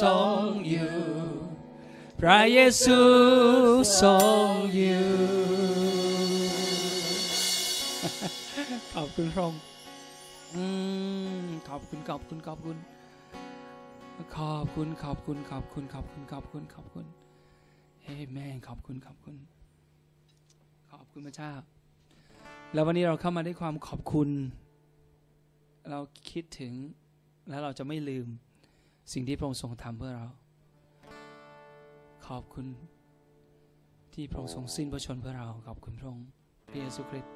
[0.00, 0.94] ทรงอยู่
[2.20, 3.00] พระเยซู
[4.00, 4.14] ทร
[4.46, 5.08] งอยู่
[8.94, 9.60] ขอบคุณพระองค์
[10.54, 10.64] อื
[11.44, 12.76] มขอบคุณขอบคุณขอบคุณ
[14.36, 17.06] ขอบคุณขอบคุณขอบคุณขอบคุณขอบคุณขอบคุณ
[18.04, 19.36] เฮ้แม่ขอบคุณขอบคุณ
[20.90, 21.79] ขอบคุณพระเจ้า
[22.74, 24.28] แล้ววันนี้เราเข้ามาด้วยความขอบคุณ
[25.90, 26.72] เราคิดถึง
[27.48, 28.26] แล้วเราจะไม่ลืม
[29.12, 30.28] สิ่งที่พระองค์ทรงทำเพื่อเรา
[32.26, 32.66] ขอบคุณ
[34.14, 36.26] ที่พระองค์ทรงสิ้นพระชนเพื่อเรา ขอบคุณพระองค์
[36.68, 37.32] พระเยซูคริสต์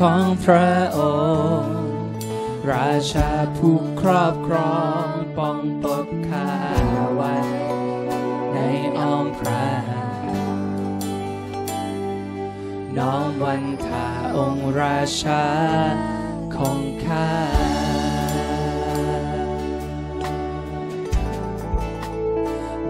[0.00, 1.00] ของพระอ
[1.62, 1.84] งค์
[2.72, 6.50] ราชาผู้ครอบครองป้องปกข้า
[7.14, 7.36] ไว้
[8.52, 8.58] ใน
[8.98, 9.66] อ้อมพระ
[12.96, 15.46] น้อมวันทาองค์ราชา
[16.56, 17.30] ของข้า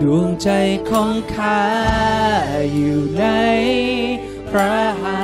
[0.00, 0.48] ดวงใจ
[0.90, 1.62] ของข้า
[2.74, 3.24] อยู่ใน
[4.48, 5.23] พระหัตถ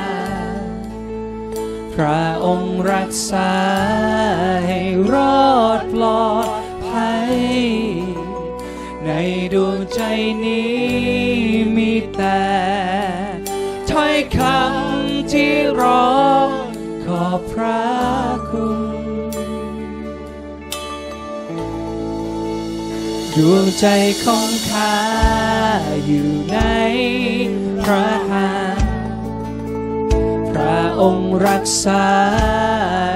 [1.95, 3.53] พระองค์รักษา
[4.67, 4.79] ให้
[5.13, 5.49] รอ
[5.79, 6.49] ดปลอด
[6.87, 7.35] ภัย
[9.05, 9.09] ใน
[9.53, 10.01] ดวงใจ
[10.45, 10.81] นี้
[11.77, 12.43] มีแต่
[13.91, 16.49] ถ้อยคำที่ร้อง
[17.05, 17.83] ขอบพระ
[18.49, 18.79] คุณ
[23.37, 23.85] ดวงใจ
[24.23, 24.97] ของข้า
[26.05, 26.57] อยู่ใน
[27.83, 28.20] พระหัตถ์พระ
[31.01, 32.05] องค์รักษา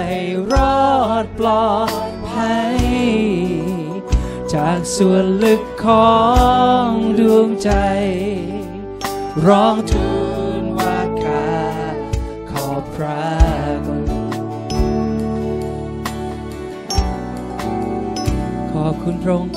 [0.08, 0.22] ให้
[0.52, 0.86] รอ
[1.24, 1.70] ดปลอ
[2.10, 2.80] ดภัย
[4.54, 6.16] จากส่วนลึกขอ
[6.86, 6.88] ง
[7.20, 7.72] ดวงใจ
[9.46, 10.10] ร้องทู
[10.62, 11.50] ลว่าข้า
[12.52, 13.24] ขอพระ
[13.86, 14.02] คุณ
[18.72, 19.52] ขอบคุณพระองค์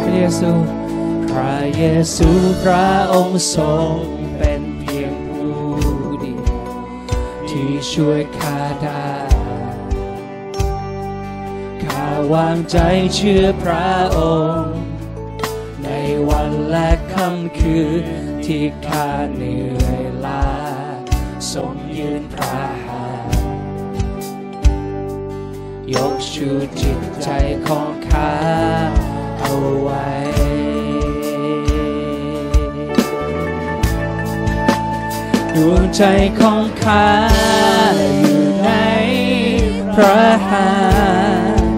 [0.00, 0.77] พระเยซู
[1.30, 2.28] พระเยซู
[2.62, 3.96] พระองค์ทรง
[4.38, 5.58] เป็นเพียงผู้
[6.20, 6.66] เดียว
[7.48, 9.10] ที่ช่วยข้าได้
[11.84, 12.78] ข้าวางใจ
[13.14, 14.20] เชื่อพระอ
[14.62, 14.82] งค์
[15.84, 15.88] ใน
[16.28, 18.04] วันและค่ำคืน
[18.44, 20.48] ที่ข้าเหนื่อยล้า
[21.52, 23.38] ทรงยืนพระหัตถ์
[25.94, 26.48] ยกชู
[26.80, 27.28] จิตใจ
[27.66, 28.32] ของข้า
[29.40, 30.57] เอาไว้
[35.58, 36.04] ดวงใจ
[36.40, 37.08] ของข้า
[38.18, 38.70] อยู่ใน
[39.94, 40.70] พระหั
[41.58, 41.70] ตถ์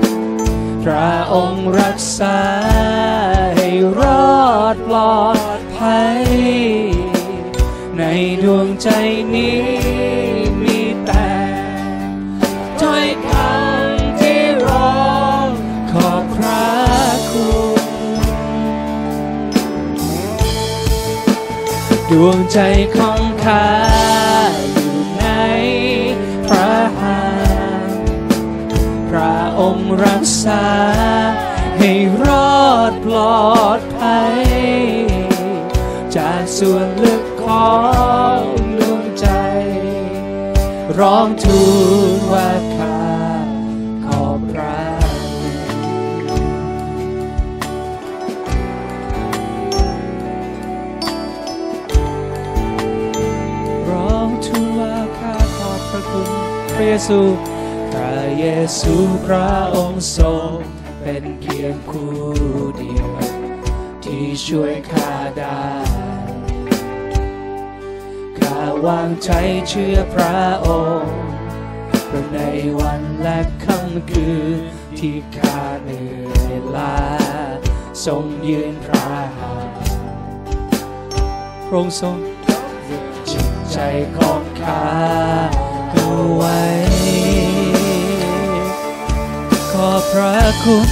[0.83, 2.41] พระองค์รักษา
[3.57, 4.01] ให้ร
[4.33, 4.41] อ
[4.75, 5.23] ดปลอ
[5.59, 6.25] ดภัย
[7.99, 8.03] ใน
[8.45, 8.89] ดวงใจ
[9.35, 9.63] นี้
[10.63, 11.31] มีแต่
[12.81, 15.05] ถ้อยคำที่ร้อ
[15.47, 15.49] ง
[15.93, 16.67] ขอบพระ
[17.31, 17.83] คุณ
[22.11, 22.59] ดวงใจ
[22.97, 23.71] ของ ข้า
[24.73, 25.27] อยู่ใน
[26.47, 27.23] พระหั
[27.89, 28.07] ตถ์
[29.09, 30.67] พระองค์รักษา
[31.79, 31.93] ให้
[32.25, 32.27] ร
[32.59, 34.41] อดปลอดภัย
[36.17, 37.79] จากส่วนลึกขอ
[38.39, 38.41] ง
[38.79, 39.27] ดวงใจ
[40.99, 41.63] ร้องทู
[42.17, 42.49] ลว่า
[56.81, 57.21] ระเยซู
[57.93, 58.47] พระเย
[58.81, 58.95] ซู
[59.27, 60.55] พระองค์ทรง
[61.01, 62.13] เป็นเพียงผู้
[62.79, 63.11] เดียว
[64.05, 65.65] ที่ช่วยข้าได้
[68.39, 69.31] ข้าวางใจ
[69.69, 70.69] เชื่อพระอ
[71.03, 71.19] งค์
[72.07, 72.39] เพราะใน
[72.81, 74.61] วันและค่ำคืน
[74.99, 76.99] ที่ข้าเหนื่อยล้า
[78.05, 79.77] ทรงยืนพระหัตถ์
[81.67, 82.17] พระองค์ทรง
[83.31, 83.79] จิตใจ
[84.17, 86.61] ของข้า เอาไว้
[89.71, 90.89] ขอพระคุณ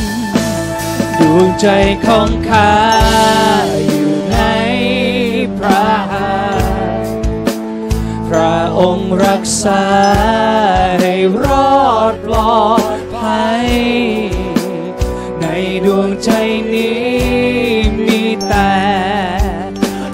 [1.19, 1.67] ดวงใจ
[2.07, 2.75] ของข้า
[3.89, 4.39] อยู่ใน
[5.59, 6.37] พระหั
[7.03, 7.07] ต
[8.29, 9.85] พระองค์รักษา
[11.01, 11.79] ให้รอ
[12.13, 13.69] ดปลอดภัย
[15.41, 15.47] ใน
[15.85, 16.31] ดวงใจ
[16.73, 17.09] นี้
[17.99, 18.75] มีแต่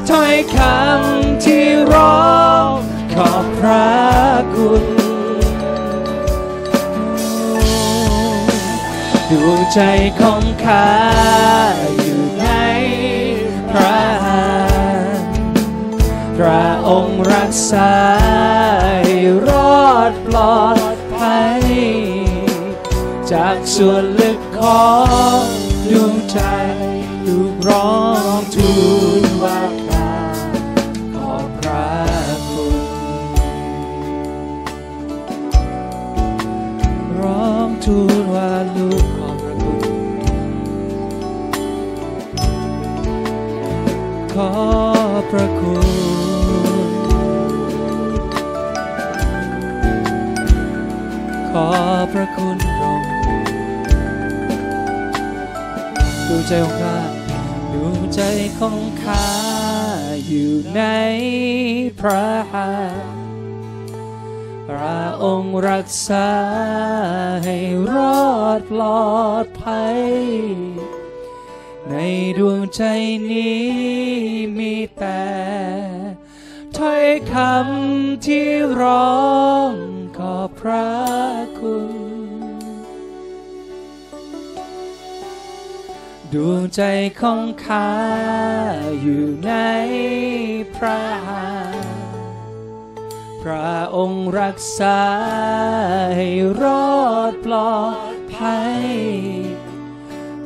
[0.08, 2.28] ถ้อยคำที่ร้อ
[2.68, 2.70] ง
[3.14, 4.33] ขอบพระ
[9.30, 9.80] ดวงใจ
[10.20, 10.90] ของข้า
[12.00, 12.46] อยู่ใน
[13.70, 14.46] พระหั
[15.22, 15.38] ตถ์
[16.36, 17.92] พระองค์รักษา
[19.04, 19.16] ให้
[19.48, 19.50] ร
[19.82, 20.60] อดปลอ
[20.94, 21.62] ดภัย
[23.32, 24.88] จากส่วนลึกขอ
[25.40, 25.42] ง
[25.90, 26.40] ดวงใจ
[27.26, 27.94] ลูกร้อ
[28.38, 28.72] งทู
[29.22, 30.12] ลว่าข้า
[31.14, 31.88] ขอบพระ
[32.50, 32.76] คุณ
[37.18, 38.52] ร้องทูลว่า
[44.38, 44.52] ขอ
[45.30, 45.88] พระคุณ
[51.50, 51.68] ขอ
[52.12, 53.10] พระคุณพระองค์
[56.28, 56.98] ดวงใจของข้า
[57.72, 58.20] ดวงใจ
[58.58, 59.28] ของข้า
[60.26, 60.82] อยู่ใน
[62.00, 63.14] พระหัตถ์
[64.68, 66.30] พระองค์รักษา
[67.44, 67.58] ให้
[67.90, 67.92] ร
[68.22, 68.24] อ
[68.58, 69.08] ดปลอ
[69.44, 70.00] ดภัย
[71.96, 72.02] ใน
[72.38, 72.82] ดวงใจ
[73.30, 73.64] นี้
[74.58, 75.24] มีแต่
[76.76, 78.46] ถ้อยคำที่
[78.80, 79.22] ร้อ
[79.68, 79.70] ง
[80.18, 80.88] ขอบพระ
[81.58, 81.94] คุณ
[86.32, 86.82] ดวงใจ
[87.20, 87.90] ของข้า
[89.00, 89.52] อยู่ใน
[90.76, 91.94] พระหัตถ์
[93.42, 95.00] พระองค์รักษา
[96.16, 96.28] ให้
[96.62, 96.94] รอ
[97.30, 97.78] ดปลอ
[98.14, 98.86] ดภัย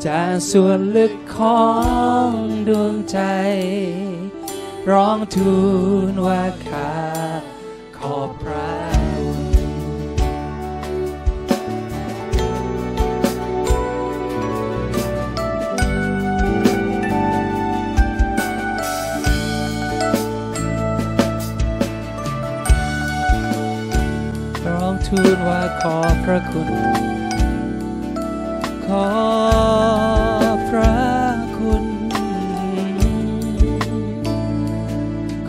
[0.07, 1.65] จากส่วนลึกขอ
[2.29, 2.31] ง
[2.69, 3.19] ดวงใจ
[4.91, 5.57] ร้องทู
[6.11, 6.95] ลว่าข้า
[7.99, 8.71] ขอบพระ
[9.13, 9.41] คุณ
[24.67, 27.08] ร้องทูลว่าขอพระคุณ
[28.93, 29.11] ขอ
[30.69, 31.03] พระ
[31.59, 31.87] คุณ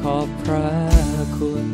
[0.02, 0.72] ขอบพระ
[1.38, 1.68] คุณ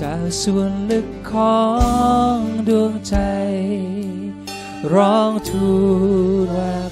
[0.00, 1.60] จากส่วนลึกขอ
[2.34, 2.36] ง
[2.68, 3.16] ดวงใจ
[4.94, 5.70] ร้องทู
[6.44, 6.89] ลว่า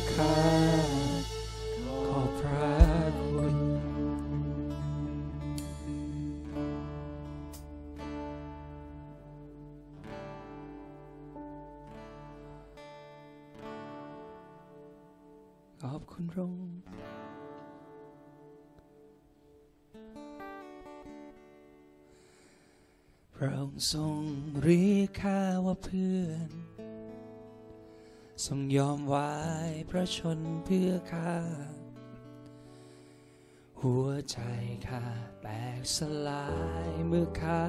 [23.78, 24.22] พระองค์ทรง
[24.62, 26.50] เรียกข้าว่าเพื่อน
[28.44, 29.32] ทรงยอมไว้
[29.90, 31.36] พระชนเพื่อข้า
[33.80, 34.38] หัวใจ
[34.88, 35.04] ข้า
[35.42, 36.48] แตกสลา
[36.86, 37.64] ยเมื่อข้า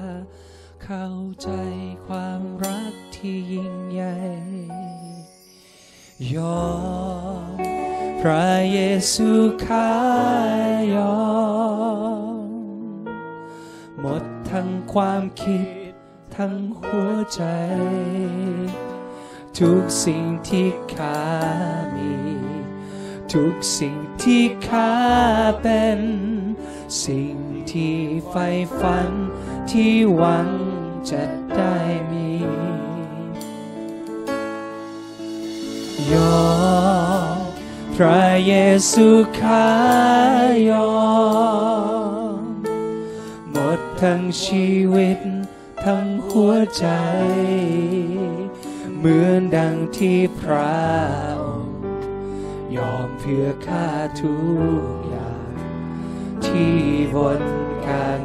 [0.84, 1.08] เข้า
[1.42, 1.50] ใจ
[2.06, 4.16] ความรักที่ยิ่งใหญ่
[6.34, 6.70] ยอ
[7.50, 7.56] ม
[8.20, 8.80] พระเย
[9.12, 9.30] ซู
[9.66, 9.92] ข้า
[10.96, 11.20] ยอ
[12.44, 12.48] ม
[14.00, 15.79] หมดทั้งความคิด
[16.44, 17.42] ทั้งหัวใจ
[19.58, 21.22] ทุกสิ่งที่ข้า
[21.96, 22.12] มี
[23.32, 24.94] ทุกสิ่งที่ข้า
[25.62, 26.00] เป็น
[27.04, 27.36] สิ่ง
[27.72, 27.96] ที่
[28.28, 28.48] ใฝ่
[28.80, 29.10] ฝัน
[29.70, 30.48] ที่หวัง
[31.10, 31.24] จะ
[31.56, 31.76] ได้
[32.10, 32.30] มี
[36.12, 36.50] ยอ
[37.36, 37.38] ม
[37.94, 38.54] พระเย
[38.92, 39.06] ซู
[39.40, 39.70] ข้า
[40.70, 41.00] ยอ
[42.34, 42.42] ม
[43.50, 45.20] หมดทั้งชีวิต
[45.86, 46.86] ทั้ง หัวใจ
[48.98, 50.74] เหมือนดังที่พระ
[51.42, 51.80] องค์
[52.76, 53.88] ยอมเพื่อข้า
[54.22, 54.36] ทุ
[54.80, 55.50] กอย่าง
[56.46, 56.76] ที่
[57.14, 57.40] บน
[57.86, 58.20] กาง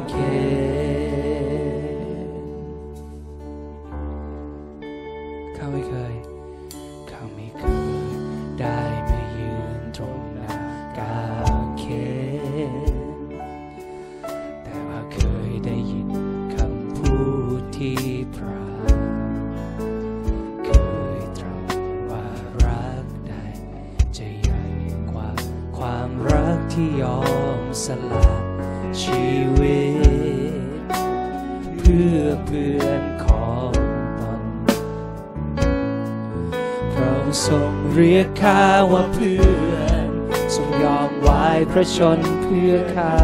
[41.76, 43.16] ระชนเพื่อข้า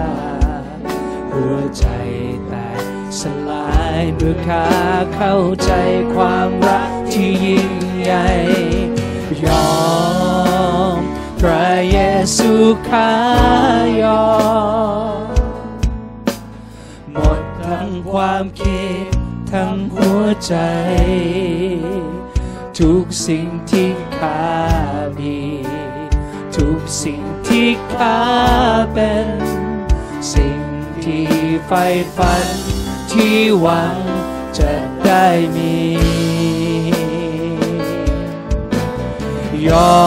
[1.33, 1.87] หัวใจ
[2.49, 2.85] แตก
[3.21, 4.67] สลายเมื่อข้า
[5.15, 5.73] เข้าใจ
[6.15, 8.29] ความรักที่ยิ่งใหญ่
[9.45, 9.73] ยอ
[10.97, 10.99] ม
[11.41, 11.99] พระเย
[12.37, 12.51] ซู
[12.91, 13.15] ข้า
[14.03, 14.31] ยอ
[15.23, 15.35] ม
[17.13, 19.07] หมดทั้งความคิด
[19.53, 20.55] ทั้งหัวใจ
[22.79, 24.43] ทุกสิ่งที่ข้า
[25.19, 25.52] มี
[27.57, 28.21] ที่ข้า
[28.95, 29.29] เป็น
[30.33, 30.61] สิ่ง
[31.05, 31.27] ที่
[31.67, 31.85] ใฝ่
[32.17, 32.47] ฝัน
[33.13, 33.97] ที่หวัง
[34.59, 34.73] จะ
[35.05, 35.77] ได้มี
[39.69, 40.03] ยอ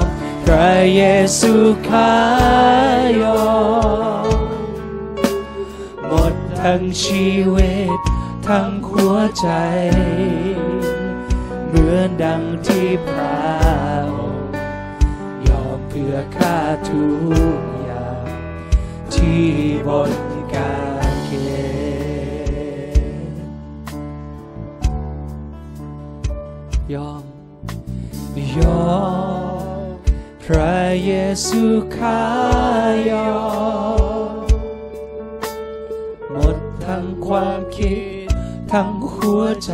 [0.00, 0.02] ม
[0.44, 1.02] พระเย
[1.38, 1.52] ซู
[1.88, 2.16] ข้า
[3.22, 3.52] ยอ
[4.24, 4.40] ม
[6.06, 7.98] หมดทั้งชีวิต
[8.48, 9.48] ทั้งหัวใจ
[11.66, 14.21] เหมือนดังที่พระ
[16.04, 16.56] เรื่อข้า
[16.88, 17.04] ทุ
[17.56, 18.22] กอย่าง
[19.14, 19.44] ที่
[19.86, 20.12] บน
[20.54, 20.74] กา
[21.10, 21.36] งเขน
[26.94, 27.24] ยอม
[28.56, 28.86] ยอ
[29.82, 29.84] ม
[30.42, 31.12] พระเย
[31.46, 31.62] ซู
[31.96, 32.22] ข้า
[33.10, 33.32] ยอ
[34.32, 34.34] ม
[36.30, 37.94] หมดทั้งความคิ
[38.26, 38.28] ด
[38.72, 39.72] ทั้งหัวใจ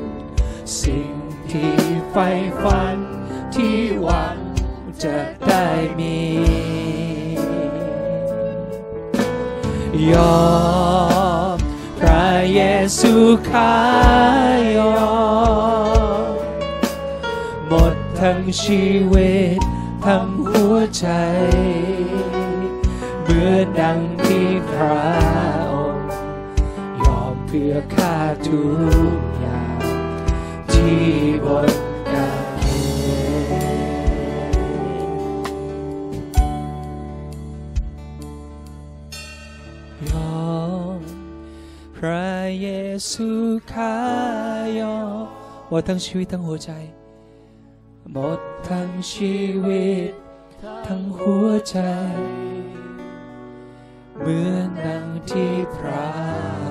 [0.80, 1.12] สิ่ง
[1.50, 1.74] ที่
[2.10, 2.28] ใฝ่
[2.62, 2.96] ฝัน
[3.54, 4.38] ที่หวัง
[5.02, 5.66] จะได้
[5.98, 6.20] มี
[10.12, 10.44] ยอ
[11.54, 11.56] ม
[12.00, 12.60] พระเย
[12.98, 13.12] ซู
[13.50, 13.78] ข้า
[14.76, 14.98] ยอ
[16.26, 16.34] ม
[17.68, 19.58] หมดทั้งชีวิต
[20.06, 21.06] ทั้งหัวใจ
[23.22, 25.53] เหมือดังที่พระ
[27.56, 28.62] พื่อข้าทุ
[29.16, 29.80] กอย่าง
[30.72, 31.04] ที่
[31.44, 31.70] บน
[32.12, 32.58] กาง
[40.04, 40.34] เยอ
[40.98, 41.00] ม
[41.96, 42.68] พระเย
[43.10, 43.28] ซู
[43.72, 43.98] ข้า
[44.80, 45.26] ยอม
[45.68, 46.70] หมดทั้งชีวิตทั้งหัวใจ
[48.12, 49.36] หมดทั้งชี
[49.66, 50.10] วิต
[50.86, 51.78] ทั้งหัวใจ
[54.18, 56.63] เหมือนดังที่พระ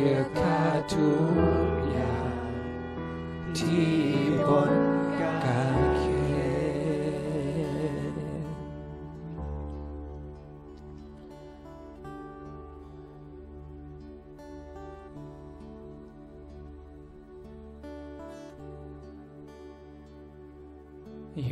[0.00, 0.60] อมเพื่า
[0.92, 2.36] ทุกอย่าง
[3.56, 3.92] ที่
[4.48, 4.74] บน
[5.18, 6.02] กางเข
[8.12, 8.14] น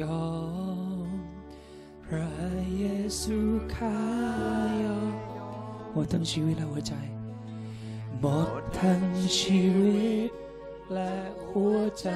[0.01, 0.29] ยอ
[1.07, 1.09] ม
[2.05, 2.31] พระ
[2.77, 2.85] เย
[3.21, 3.37] ซู
[3.75, 3.99] ข้า
[4.83, 5.15] ยอม
[5.93, 7.18] หมดทั้งชีวิตและหัวใจ
[8.21, 8.27] หม
[8.61, 9.05] ดทั้ง
[9.39, 10.31] ชีวิต
[10.93, 11.17] และ
[11.49, 12.09] หัวใจ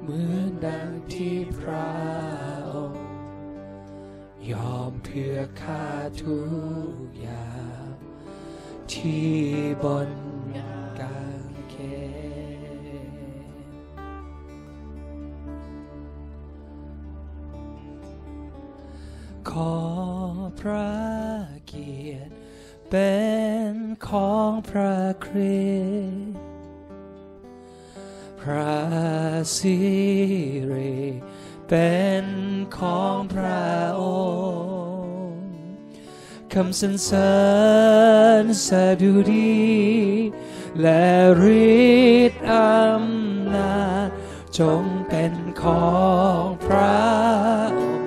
[0.00, 1.90] เหมือนดังที่พระ
[2.72, 3.06] องค์
[4.50, 5.86] ยอมเพื่อข้า
[6.22, 6.40] ทุ
[6.94, 7.90] กอย่าง
[8.92, 9.34] ที่
[9.84, 10.10] บน
[11.00, 11.76] กางเข
[13.10, 13.14] น
[19.50, 19.76] ขอ
[20.60, 20.90] พระ
[21.66, 22.32] เกียรติ
[22.90, 23.25] เป็น
[24.08, 25.66] ของพระคริ
[26.04, 26.36] สต์
[28.40, 28.76] พระ
[29.56, 29.78] สิ
[30.72, 30.96] ริ
[31.68, 32.24] เป็น
[32.78, 33.66] ของพระ
[34.00, 34.02] อ
[35.02, 35.52] งค์
[36.52, 37.36] คำสรรเสริ
[38.42, 38.68] ญส
[39.02, 39.66] ดุดี
[40.80, 41.06] และ
[41.44, 41.76] ฤ
[42.30, 44.08] ทธิ์อำนาจ
[44.58, 45.90] จงเป็นขอ
[46.40, 46.98] งพระ
[47.78, 48.06] องค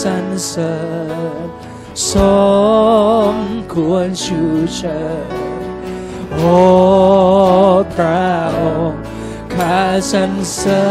[0.00, 0.76] สรรเสริ
[1.44, 1.48] ญ
[2.10, 2.12] ส
[3.34, 3.36] ม
[3.72, 4.40] ควรชู
[4.74, 5.28] เชิญ
[6.32, 6.58] โอ้
[7.94, 8.28] พระ
[8.58, 9.00] องค์
[9.54, 9.80] ข้า
[10.12, 10.84] สรรเสริ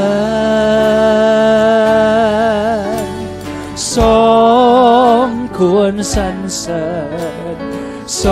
[2.95, 3.07] ญ
[3.93, 3.95] ส
[5.27, 6.85] มควรสรรเสริ
[7.55, 7.57] ญ
[8.21, 8.23] ส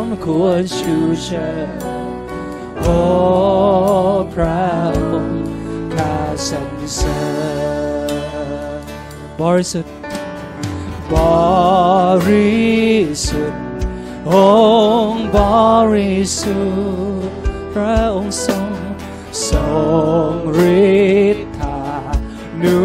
[0.00, 1.68] มควรชูเชิญ
[2.80, 2.98] โอ้
[9.40, 9.92] บริสุทธิ์
[11.14, 11.16] บ
[12.28, 12.58] ริ
[13.26, 13.62] สุทธิ์
[14.30, 14.32] อ
[15.10, 15.38] งค์บ
[15.94, 16.60] ริสุ
[17.28, 17.38] ทธิ์
[17.72, 18.68] พระองค์ทรง
[19.48, 19.62] ทร
[20.30, 20.32] ง
[20.90, 20.98] ฤ
[21.36, 21.80] ทธา
[22.62, 22.80] นุ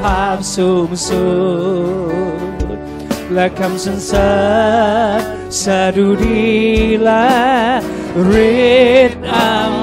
[0.00, 1.26] ภาพสูงสุ
[2.74, 2.78] ด
[3.34, 4.34] และคำสรรเสริ
[5.20, 5.22] ญ
[5.62, 5.64] ส
[5.96, 6.48] ดุดี
[7.02, 7.28] และ
[8.50, 8.72] ฤ
[9.10, 9.36] ทธิ์อ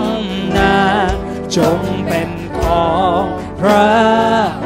[0.10, 1.14] ำนาจ
[1.56, 3.22] จงเป็นของ
[3.60, 4.61] พระ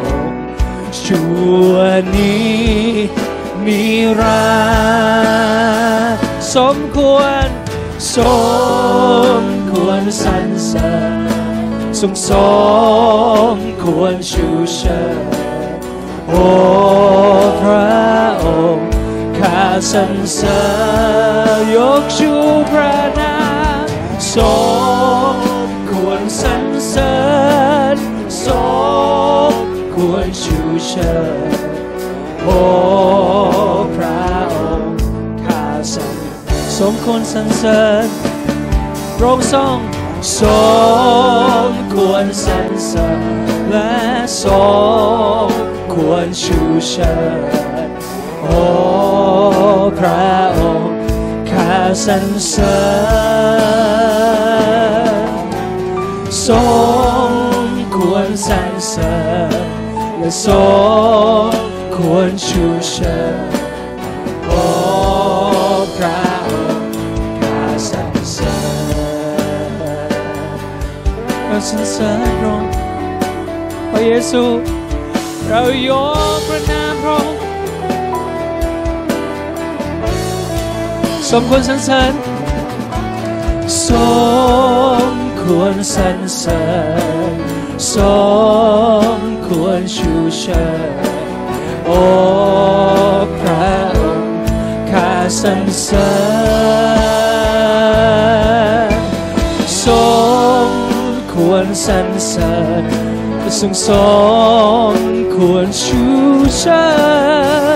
[1.71, 1.75] ว
[2.15, 2.65] นี้
[3.65, 3.83] มี
[4.19, 4.45] รา
[6.55, 7.47] สมควร
[8.15, 8.17] ส
[9.39, 11.65] มควรสรรเสริญ
[11.99, 12.31] ทรงส
[13.55, 15.23] มควรชูเชิญ
[16.29, 16.45] โอ้
[17.61, 17.95] พระ
[18.43, 18.89] องค์
[19.37, 20.61] ข้าสรรเสริ
[21.57, 22.31] ญยกชู
[22.69, 23.37] พระนา
[23.83, 23.85] ม
[24.33, 24.35] ส
[25.35, 25.37] ม
[25.89, 27.15] ควรสรรเสริ
[27.95, 27.97] ญ
[28.45, 28.47] ส
[29.51, 29.53] ม
[29.95, 30.44] ควรช
[30.95, 31.15] ชิ
[31.47, 31.49] ญ
[32.43, 32.59] โอ้
[33.95, 34.97] พระองค์
[35.45, 36.15] ข้าสรร
[36.79, 38.07] สมควรสรรเสริญ
[39.17, 39.77] พระองค์ทรง
[40.37, 40.41] ส
[41.69, 43.19] มควรสรรเสริญ
[43.69, 43.95] และ
[44.43, 44.45] ส
[45.47, 45.49] ม
[45.93, 47.15] ควรชูเชิ
[47.87, 47.89] ญ
[48.43, 48.63] โอ้
[49.99, 50.95] พระองค์
[51.51, 51.73] ข้า
[52.05, 52.77] สรรเสริ
[55.15, 55.29] ญ
[56.45, 56.47] ส
[57.29, 57.33] ม
[57.95, 59.15] ควรสรรเสริ
[59.63, 59.64] ญ
[60.25, 60.49] และส
[61.49, 61.53] ม
[61.95, 63.35] ควรชูเชิญ
[64.47, 64.63] โอ้
[65.95, 66.49] พระอ
[66.79, 66.93] งค์
[67.39, 67.59] ข้า
[67.89, 68.55] สรรเสริ
[69.69, 69.71] ญ
[71.47, 72.71] ข้าสรรเสริญพระองค์
[73.91, 74.43] พระเยซู
[75.47, 75.89] เราย
[76.37, 77.37] กพระนามพระองค์
[81.29, 82.13] สมควรสรรเสริญ
[83.85, 83.89] ส
[85.09, 86.63] มควรสรรเสริ
[87.31, 87.35] ญ
[87.91, 87.95] ส
[89.19, 90.93] ม ควรชูเชิด
[91.85, 92.01] โอ้
[93.39, 94.37] พระองค์
[94.91, 96.11] ข้าสรรเสริ
[98.89, 98.91] ญ
[99.83, 99.97] ทร
[100.65, 100.67] ง
[101.33, 102.83] ควรสรรเสริญ
[103.59, 103.95] ทรงสร
[104.93, 104.95] ง
[105.35, 106.03] ควรชู
[106.57, 106.85] เชิ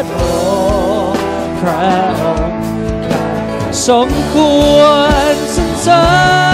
[0.04, 0.32] ดโอ้
[1.60, 2.62] พระองค์
[3.08, 3.28] ข้า
[3.88, 4.36] สมค
[4.76, 4.80] ว
[5.34, 6.04] รสรรเสริ
[6.48, 6.49] ญ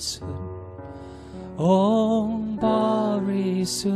[0.00, 0.24] sun
[1.58, 3.90] Om Barisu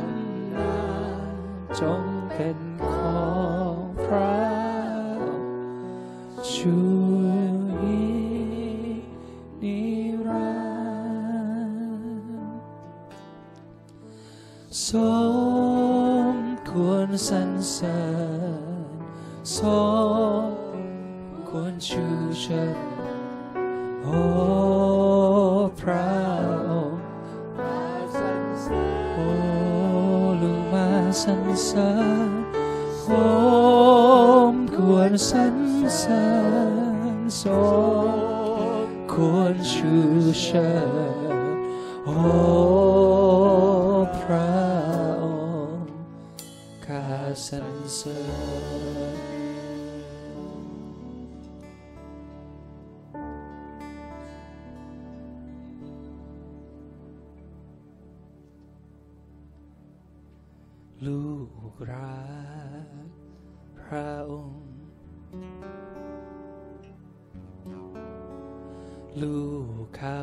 [69.21, 69.43] ลู
[69.83, 70.23] กเข้า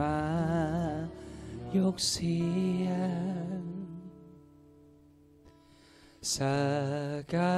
[0.00, 0.18] มา
[1.76, 2.40] ยกเสี
[2.84, 2.88] ย
[3.58, 3.60] ง
[6.34, 6.60] สั
[7.18, 7.56] กกา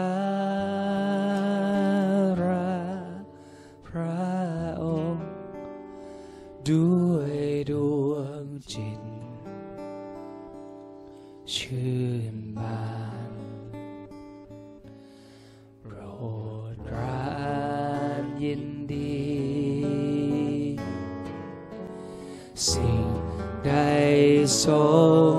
[24.67, 24.83] ทร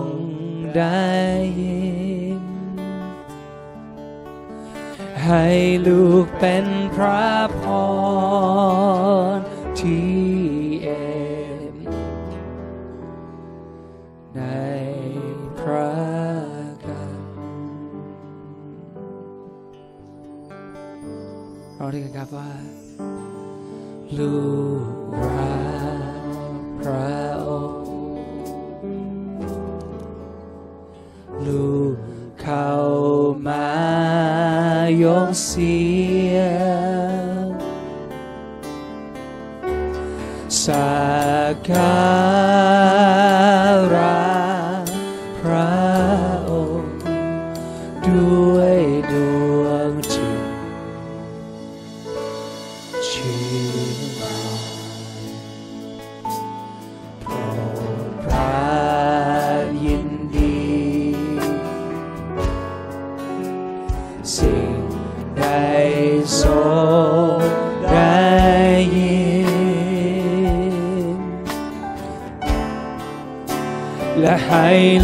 [0.02, 0.04] ง
[0.78, 1.14] ได้
[1.62, 1.96] ยิ
[2.40, 2.44] น
[5.26, 5.46] ให้
[5.88, 6.66] ลูกเป็น
[6.96, 7.30] พระ
[7.62, 8.25] พร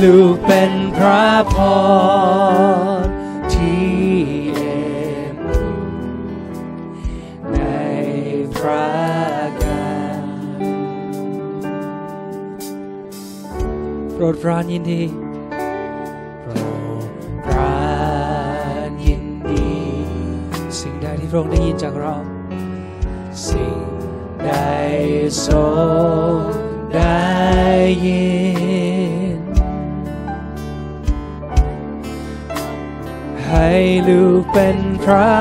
[0.04, 1.56] ลูกเป็นพระพ
[3.04, 3.06] ร
[3.54, 3.92] ที่
[4.56, 4.82] เอ็
[5.36, 5.38] ม
[7.52, 7.60] ใน
[8.56, 8.88] พระ
[9.64, 10.64] กาย
[14.14, 15.04] โปรดปรายินดี
[35.04, 35.41] เ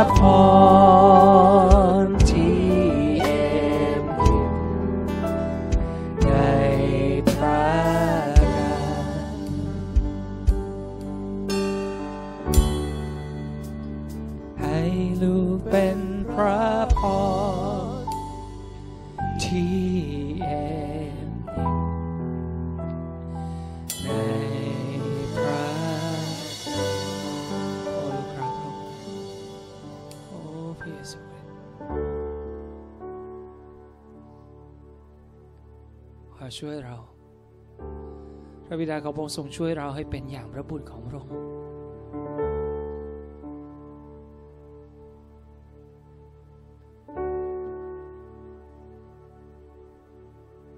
[39.05, 41.35] ของพระองค์ทรงช่วยเราให้เป็นอย่างพระบุตรของพระองค์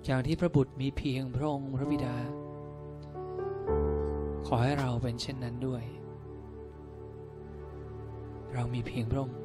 [0.07, 2.16] อย่างที่พระบุตรมีเพียงพระองค์พระบิดา
[4.47, 5.83] ขอให้เราเป็นเช่นนั้นด้วย
[8.55, 9.39] เรามีเพียงพระองค์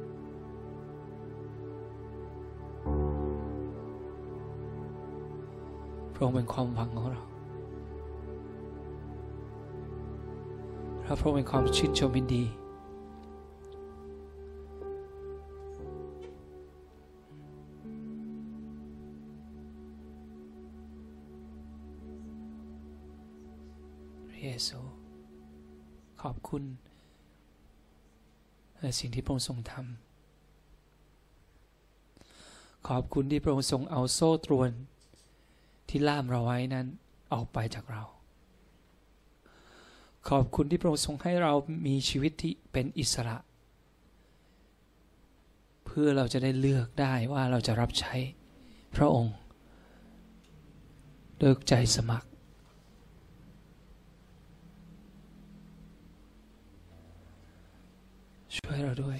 [6.14, 7.22] พระองค์เป็นความหวังของเรา
[11.08, 12.44] และพระองค์เป็นความชื่นชมยินดี
[24.28, 24.80] พระเยซู
[26.22, 26.62] ขอบคุณ
[28.80, 34.70] ในสิ่งที่พระองค์ทรงทำขอบคุณที่พระองค์ทรงเอาโซ่ตรวน
[35.88, 36.86] ที่ล่ามเราไว้นั้น
[37.32, 38.04] ออกไปจากเรา
[40.28, 41.52] ขอบคุณที่พระองค์ทรงให้เรา
[41.86, 43.36] มีชีวิตที่เป็นอิสระ
[45.84, 48.14] เพื่อเราจะได้เลือกได้ว่าเราจะรับใช้
[48.96, 49.34] พระองค์
[51.40, 52.28] ด้วยใจสมัคร
[58.56, 59.18] ช่วยเราด้วย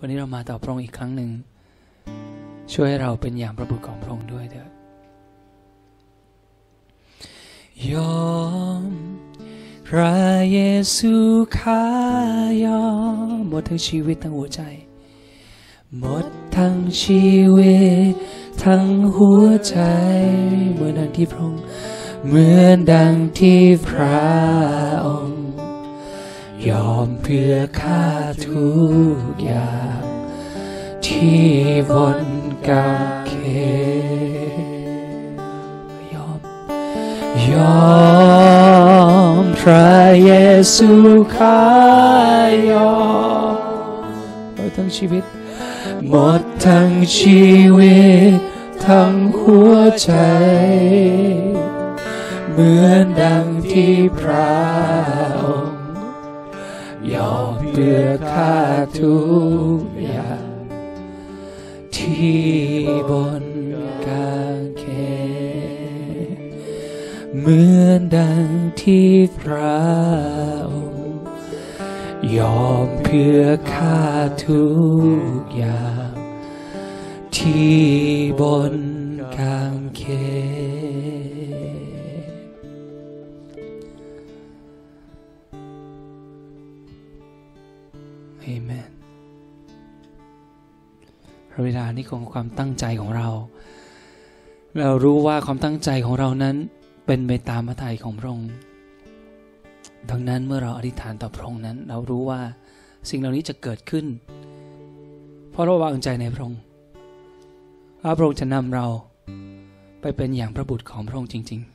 [0.00, 1.30] วันนี้เรามาต่อพระองค์อีกครั้งหนึ่ง
[2.72, 4.70] ช่วยให้เราเป็นอย่างพระบุตรของพระองค์ด้วยเถิด
[7.92, 8.28] ยอ
[8.80, 8.84] ม
[9.88, 10.16] พระ
[10.52, 10.60] เย
[10.96, 11.14] ซู
[11.58, 11.86] ข้า
[12.64, 12.86] ยอ
[13.34, 14.62] ม หมดทั้งชีวิตทั้งหัวใจ
[15.98, 16.26] หมด
[16.56, 17.26] ทั้งชี
[17.56, 17.78] วิ
[18.10, 18.12] ต
[18.64, 18.84] ทั้ง
[19.16, 19.76] หัวใจ
[20.74, 21.62] เหมือนดังที่พระองค์
[22.26, 24.20] เหมือนดังที่พระ
[25.06, 25.37] องค์
[26.66, 28.04] ยอมเพื่อข้า
[28.46, 28.68] ทุ
[29.16, 30.02] กอย่าง
[31.06, 31.46] ที่
[31.90, 32.20] บน
[32.68, 32.88] กา
[33.26, 33.32] เข
[36.12, 36.40] ยอม
[37.50, 37.88] ยอ
[39.42, 40.32] มพระเย
[40.74, 40.90] ซู
[41.36, 41.64] ข้า
[42.70, 42.94] ยอ
[43.54, 43.56] ม
[44.54, 45.24] หมดทั้งชีวิต
[46.08, 47.46] หมดทั้งชี
[47.78, 48.00] วิ
[48.30, 48.32] ต
[48.86, 50.12] ทั้งหัวใจ
[52.50, 54.50] เหมือนดังที่พระ
[55.42, 55.77] องค์
[57.14, 58.56] ยอมเพื่อข้า
[59.00, 59.18] ทุ
[59.78, 60.48] กอย่าง
[61.96, 62.46] ที่
[63.10, 63.44] บน
[64.06, 64.84] กางเข
[66.36, 66.38] น
[67.38, 68.46] เหมือนดัง
[68.80, 69.78] ที่พระ
[70.72, 71.18] องค์
[72.36, 73.42] ยอมเพื่อ
[73.72, 74.00] ข้า
[74.46, 74.64] ทุ
[75.18, 76.10] กอย่าง
[77.36, 77.78] ที่
[78.40, 78.42] บ
[78.72, 78.74] น
[79.36, 80.02] กางเข
[80.76, 80.77] น
[91.60, 93.28] ระบิดานี่ของความตั้งใจของเรา
[94.80, 96.56] เรารู้ว่าความตั้งใจของเรานั้น
[97.06, 98.50] เป็นไปตามพระทัยของพระองค์
[100.10, 102.40] ดังนั้นเมื่อเราอธิษฐานต่อพระองค์นั้น เรารู้ว่า
[103.10, 104.06] สิ่งเหล่านี้จะเกิดขึ้น
[105.50, 106.60] เพราะเราวางใจในพระองค์
[108.02, 108.86] ว่าพระองค์จะนำเรา
[110.00, 111.70] ไปเป็นอย่างพระบุตรของพระองค์จริงๆ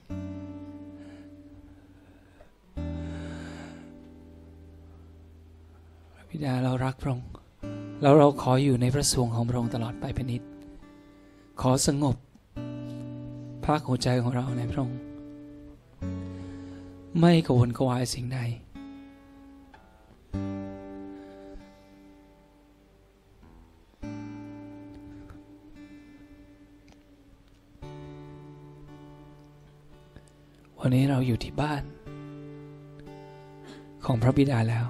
[6.13, 7.27] พระบิดาเรารักพระองค์
[8.03, 10.43] แล้วเราขออยู่ในพระสวงของพระองค์ตลอดไปเป็นนิด
[11.61, 12.15] ขอสงบ
[13.65, 14.99] ภาคหัวใจของเราในพระองค์
[17.19, 18.39] ไม่กระวนกวายสิ่งใด
[30.77, 31.83] พอยู่ที่บ้าน
[34.05, 34.85] ของพระบิดาแล้ว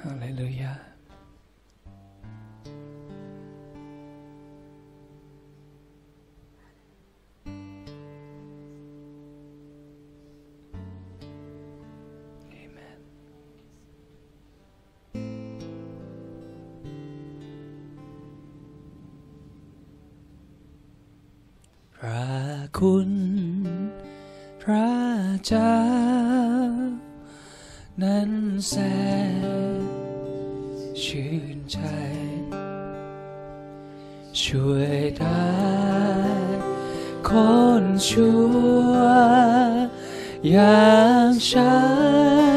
[0.00, 0.72] ฮาเลลูยา
[22.00, 22.26] พระ
[22.78, 23.10] คุณ
[24.62, 24.90] พระ
[25.46, 25.78] เจ้า
[28.02, 28.30] นั้น
[28.68, 28.74] แส
[29.54, 29.55] น
[31.06, 31.78] ชื่นใจ
[34.40, 35.46] ช่วยได้
[37.28, 37.30] ค
[37.82, 38.40] นชั่
[38.90, 38.96] ว
[40.50, 40.94] อย่า
[41.26, 41.74] งฉั
[42.54, 42.55] น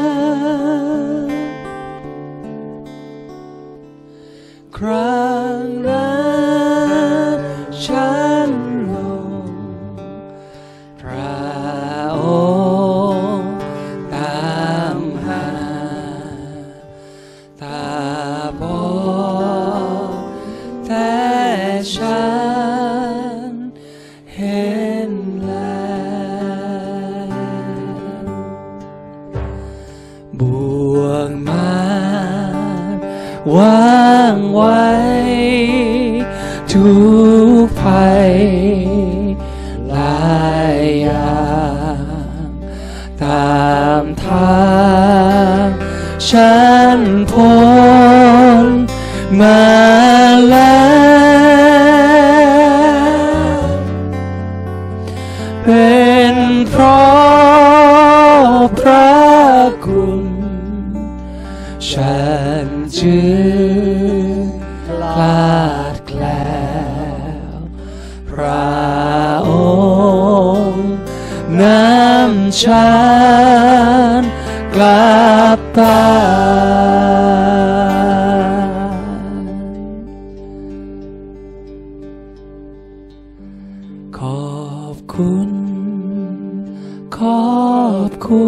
[88.10, 88.46] อบคุ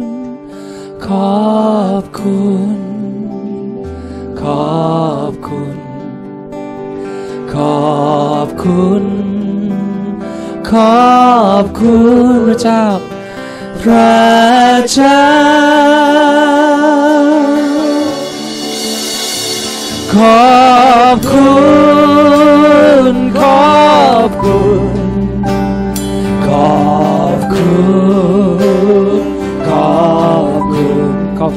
[0.00, 0.02] ณ
[1.06, 1.40] ขอ
[2.02, 2.40] บคุ
[2.76, 2.78] ณ
[4.42, 4.80] ขอ
[5.30, 5.76] บคุณ
[7.54, 7.84] ขอ
[8.46, 9.04] บคุณ
[10.70, 11.08] ขอ
[11.62, 12.84] บคุณพระเจ้า
[13.82, 14.20] พระ
[14.92, 15.22] เจ้า
[20.14, 21.50] ขอบคุ
[23.12, 23.80] ณ ขอ
[24.26, 24.58] บคุ
[24.88, 24.89] ณ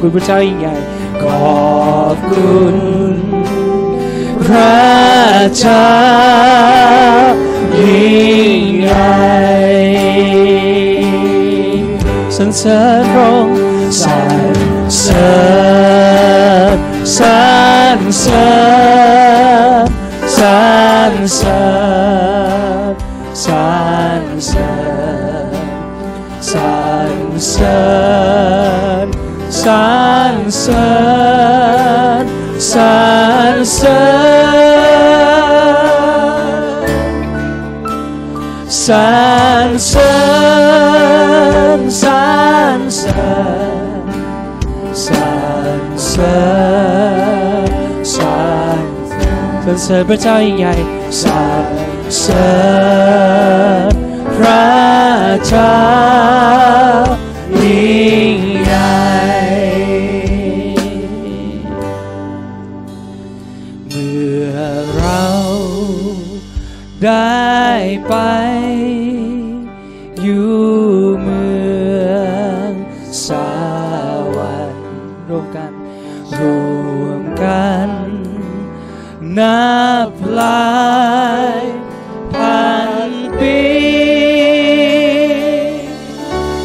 [0.06, 0.76] คุณพระเจ้ายิ่งใหญ่
[1.24, 1.64] ขอ
[2.16, 2.76] บคุณ
[4.43, 4.84] พระ
[5.58, 5.89] เจ้า
[7.80, 9.14] ยิ่งใหญ่
[12.36, 13.58] สรรเสริญพระองค์
[14.01, 14.58] สรร
[14.99, 15.34] เสริ
[16.76, 16.78] ญ
[17.18, 17.28] สร
[17.97, 18.51] รเสริ
[19.84, 19.88] ญ
[20.38, 20.45] สร
[21.12, 21.62] รเสริ
[22.32, 22.33] ญ
[30.66, 32.26] สร
[32.72, 32.84] สร
[33.53, 35.24] รเสริญ
[38.86, 38.97] สร
[39.66, 40.14] รเสริ
[41.78, 42.11] ญสร
[42.78, 43.34] รเสริ
[44.07, 44.09] ญ
[45.03, 45.24] สร
[45.78, 46.38] รเสริ
[47.95, 48.26] ญสร
[48.76, 50.74] รสรรเสริญพระเจ้ายิ่งใหญ่
[51.22, 51.30] สร
[51.64, 51.66] ร
[52.20, 52.49] เสริ
[53.91, 53.93] ญ
[54.36, 54.66] พระ
[55.47, 55.74] เจ้า
[67.06, 67.68] ได้
[68.08, 68.16] ไป
[70.22, 70.54] อยู่
[71.22, 71.45] เมื
[72.10, 72.14] อ
[72.70, 72.72] ง
[73.28, 73.30] ส
[74.36, 74.86] วรรค์
[75.30, 75.72] รวมกัน
[76.39, 76.41] ร
[77.04, 77.89] วมกัน
[79.38, 79.74] นั
[80.08, 80.74] บลา
[81.60, 81.64] ย
[82.34, 82.66] พั
[83.10, 83.60] นปี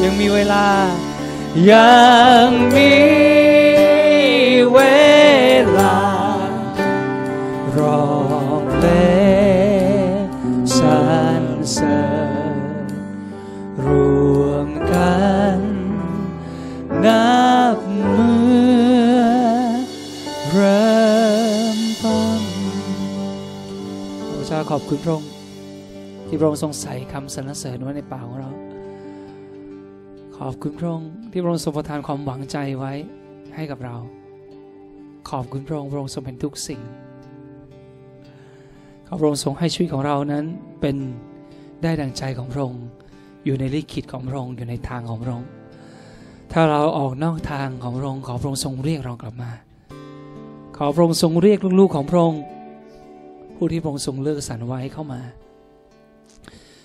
[0.02, 0.68] ยังมีเวลา
[1.70, 1.98] ยั
[2.46, 3.17] งมี
[24.92, 25.32] คุณพระองค์
[26.26, 28.50] ที่พระองค์ทรงใส่คำสรรเสริญไว้ในปากของเรา
[30.36, 32.92] ขอบคุณพระองค์ที่พระองค์ทรงประทานความหวังใจไว้
[33.54, 33.96] ให้กับเรา
[35.30, 36.80] ขอบคุณพระองค์พระองค์ทรงเป็นทุกสิ่ง
[39.06, 40.44] ขอพระองค์ทรงให้ชีวิตของเรานั้น
[40.80, 40.96] เป็น
[41.82, 42.82] ได้ดังใจของพระองค์
[43.44, 45.48] อยู่ในลิขิตของพระองค์อยู่ในทางของพระองค์
[46.52, 49.50] ถ้าเราออกนอกทางของพระองค์ขอพระองค์ทรงเรียกเรากลับมา
[50.76, 52.42] ขอพระองค์ทรงเรียกลูกๆของพระองค์
[53.60, 55.20] ผู้ที่พระองค์ทรงเลือกสรรไว้เข้ามา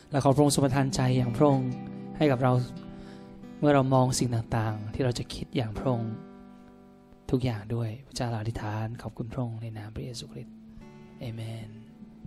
[0.09, 1.69] และขอพระองค์ทรงประทานใจอย่างพระองค์
[2.17, 2.51] ให้กับเรา
[3.59, 6.13] เมื่อเรามองสิ่งต่างๆ ที่เราจะคิดอย่างพระองค์
[7.31, 10.55] ทุกอย่างด้วยพระเจ้าอธิษฐานขอบคุณพระองค์ในนามพระเยซูคริสต์
[11.19, 11.82] เอเมน